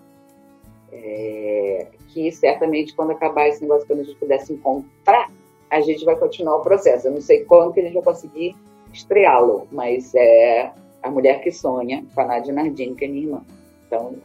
é, 0.92 1.88
que 2.10 2.32
certamente 2.32 2.96
quando 2.96 3.12
acabar 3.12 3.48
esse 3.48 3.64
negócio, 3.64 3.88
quando 3.88 4.02
a 4.02 4.04
gente 4.04 4.16
puder 4.18 4.40
se 4.42 4.54
encontrar, 4.54 5.32
a 5.72 5.82
gente 5.82 6.06
vai 6.06 6.16
continuar 6.16 6.58
o 6.58 6.62
processo. 6.62 7.08
Eu 7.08 7.14
não 7.14 7.22
sei 7.22 7.44
quando 7.46 7.74
que 7.74 7.80
a 7.80 7.84
gente 7.84 7.96
vai 7.96 8.04
conseguir 8.04 8.56
estreá-lo, 8.94 9.68
mas 9.72 10.14
é 10.14 10.72
A 11.02 11.10
Mulher 11.10 11.42
que 11.42 11.52
Sonha, 11.52 12.06
com 12.14 12.22
a 12.22 12.26
Nadia 12.26 12.54
Nardini, 12.54 12.94
que 12.94 13.06
é 13.06 13.08
minha 13.08 13.24
irmã. 13.24 13.42
Então, 13.88 14.16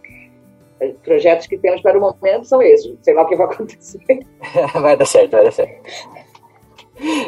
projetos 1.03 1.47
que 1.47 1.59
temos 1.59 1.81
para 1.81 1.99
o 1.99 2.01
momento 2.01 2.45
são 2.45 2.63
esses. 2.63 2.95
Sei 3.03 3.15
lá 3.15 3.23
o 3.23 3.27
que 3.27 3.37
vai 3.37 3.47
acontecer. 3.53 4.01
vai 4.75 4.97
dar 4.97 5.07
certo, 5.07 5.33
vai 5.33 5.45
dar 5.45 5.53
certo. 5.53 5.81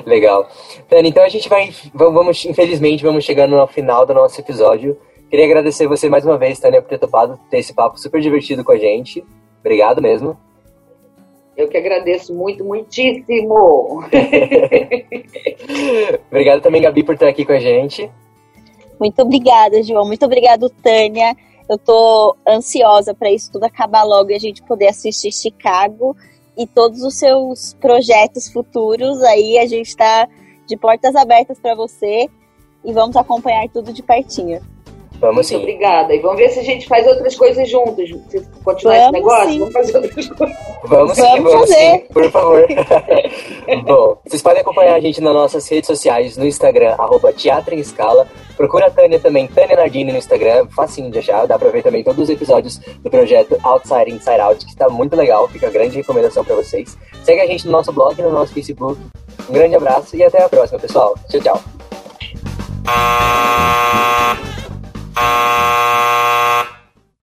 Legal. 0.05 0.49
Tânia, 0.89 1.09
então 1.09 1.23
a 1.23 1.29
gente 1.29 1.49
vai. 1.49 1.71
Vamos, 1.95 2.45
infelizmente, 2.45 3.05
vamos 3.05 3.25
chegando 3.25 3.57
ao 3.57 3.69
final 3.69 4.05
do 4.05 4.15
nosso 4.15 4.41
episódio. 4.41 4.99
Queria 5.29 5.45
agradecer 5.45 5.87
você 5.87 6.09
mais 6.09 6.25
uma 6.25 6.37
vez, 6.37 6.59
Tânia, 6.59 6.83
por 6.83 6.89
ter 6.89 6.99
topado 6.99 7.39
ter 7.49 7.59
esse 7.59 7.73
papo 7.73 7.99
super 7.99 8.21
divertido 8.21 8.65
com 8.65 8.73
a 8.73 8.79
gente. 8.79 9.25
Obrigado 9.61 10.03
mesmo. 10.03 10.37
Eu 11.57 11.69
que 11.69 11.77
agradeço 11.77 12.35
muito, 12.35 12.65
muitíssimo. 12.65 14.03
Obrigado 16.29 16.63
também, 16.63 16.83
Gabi, 16.83 17.05
por 17.05 17.15
estar 17.15 17.29
aqui 17.29 17.45
com 17.45 17.53
a 17.53 17.61
gente. 17.61 18.11
Muito 18.99 19.21
obrigada, 19.23 19.83
João. 19.83 20.07
Muito 20.07 20.25
obrigado, 20.25 20.69
Tânia. 20.83 21.37
Eu 21.71 21.79
tô 21.79 22.37
ansiosa 22.49 23.15
para 23.15 23.31
isso 23.31 23.53
tudo 23.53 23.63
acabar 23.63 24.03
logo 24.03 24.33
e 24.33 24.35
a 24.35 24.41
gente 24.41 24.61
poder 24.61 24.89
assistir 24.89 25.31
Chicago 25.31 26.17
e 26.59 26.67
todos 26.67 27.01
os 27.05 27.15
seus 27.15 27.75
projetos 27.75 28.53
futuros. 28.53 29.23
Aí 29.23 29.57
a 29.57 29.69
gente 29.69 29.87
está 29.87 30.29
de 30.67 30.77
portas 30.77 31.15
abertas 31.15 31.61
para 31.61 31.77
você 31.77 32.29
e 32.85 32.93
vamos 32.93 33.15
acompanhar 33.17 33.69
tudo 33.69 33.93
de 33.93 34.03
pertinho. 34.03 34.61
Vamos 35.21 35.37
Muito 35.37 35.49
sim. 35.49 35.57
obrigada. 35.57 36.15
E 36.15 36.19
vamos 36.19 36.39
ver 36.39 36.49
se 36.49 36.61
a 36.61 36.63
gente 36.63 36.89
faz 36.89 37.07
outras 37.07 37.37
coisas 37.37 37.69
juntos. 37.69 38.09
Se 38.29 38.41
continuar 38.65 38.95
vamos 38.95 39.05
esse 39.05 39.13
negócio, 39.13 39.51
sim. 39.51 39.59
vamos 39.59 39.73
fazer 39.75 39.97
outras 39.97 40.29
coisas. 40.29 40.57
Vamos 40.85 41.15
sim, 41.15 41.23
vamos, 41.23 41.53
vamos 41.53 41.69
fazer. 41.69 41.75
sim, 41.75 41.99
por 42.13 42.31
favor. 42.31 42.67
Bom, 43.85 44.17
vocês 44.25 44.43
podem 44.43 44.63
acompanhar 44.63 44.95
a 44.95 45.01
gente 45.01 45.21
nas 45.21 45.35
nossas 45.35 45.69
redes 45.69 45.87
sociais, 45.87 46.39
no 46.39 46.47
Instagram, 46.47 46.95
arroba 46.99 47.33
Teatro 47.35 47.75
em 47.75 47.81
Escala. 47.81 48.27
Procura 48.57 48.87
a 48.87 48.91
Tânia 48.91 49.21
também, 49.21 49.47
Tânia 49.47 49.77
Nardini 49.77 50.11
no 50.11 50.19
Instagram, 50.19 50.67
facinho 50.75 51.11
de 51.11 51.19
achar. 51.19 51.47
Dá 51.47 51.59
pra 51.59 51.69
ver 51.69 51.83
também 51.83 52.03
todos 52.03 52.25
os 52.25 52.31
episódios 52.31 52.79
do 52.79 53.11
projeto 53.11 53.59
Outside 53.63 54.11
Inside 54.11 54.41
Out, 54.41 54.65
que 54.65 54.73
está 54.73 54.89
muito 54.89 55.15
legal. 55.15 55.47
Fica 55.49 55.67
a 55.67 55.71
grande 55.71 55.97
recomendação 55.97 56.43
para 56.45 56.57
vocês. 56.57 56.97
Segue 57.23 57.43
a 57.43 57.47
gente 57.47 57.67
no 57.67 57.73
nosso 57.73 57.93
blog, 57.93 58.21
no 58.23 58.31
nosso 58.31 58.55
Facebook. 58.55 58.99
Um 59.49 59.53
grande 59.53 59.77
abraço 59.77 60.17
e 60.17 60.23
até 60.23 60.43
a 60.43 60.49
próxima, 60.49 60.79
pessoal. 60.79 61.15
Tchau, 61.29 61.41
tchau. 61.41 61.61
아... 65.17 66.80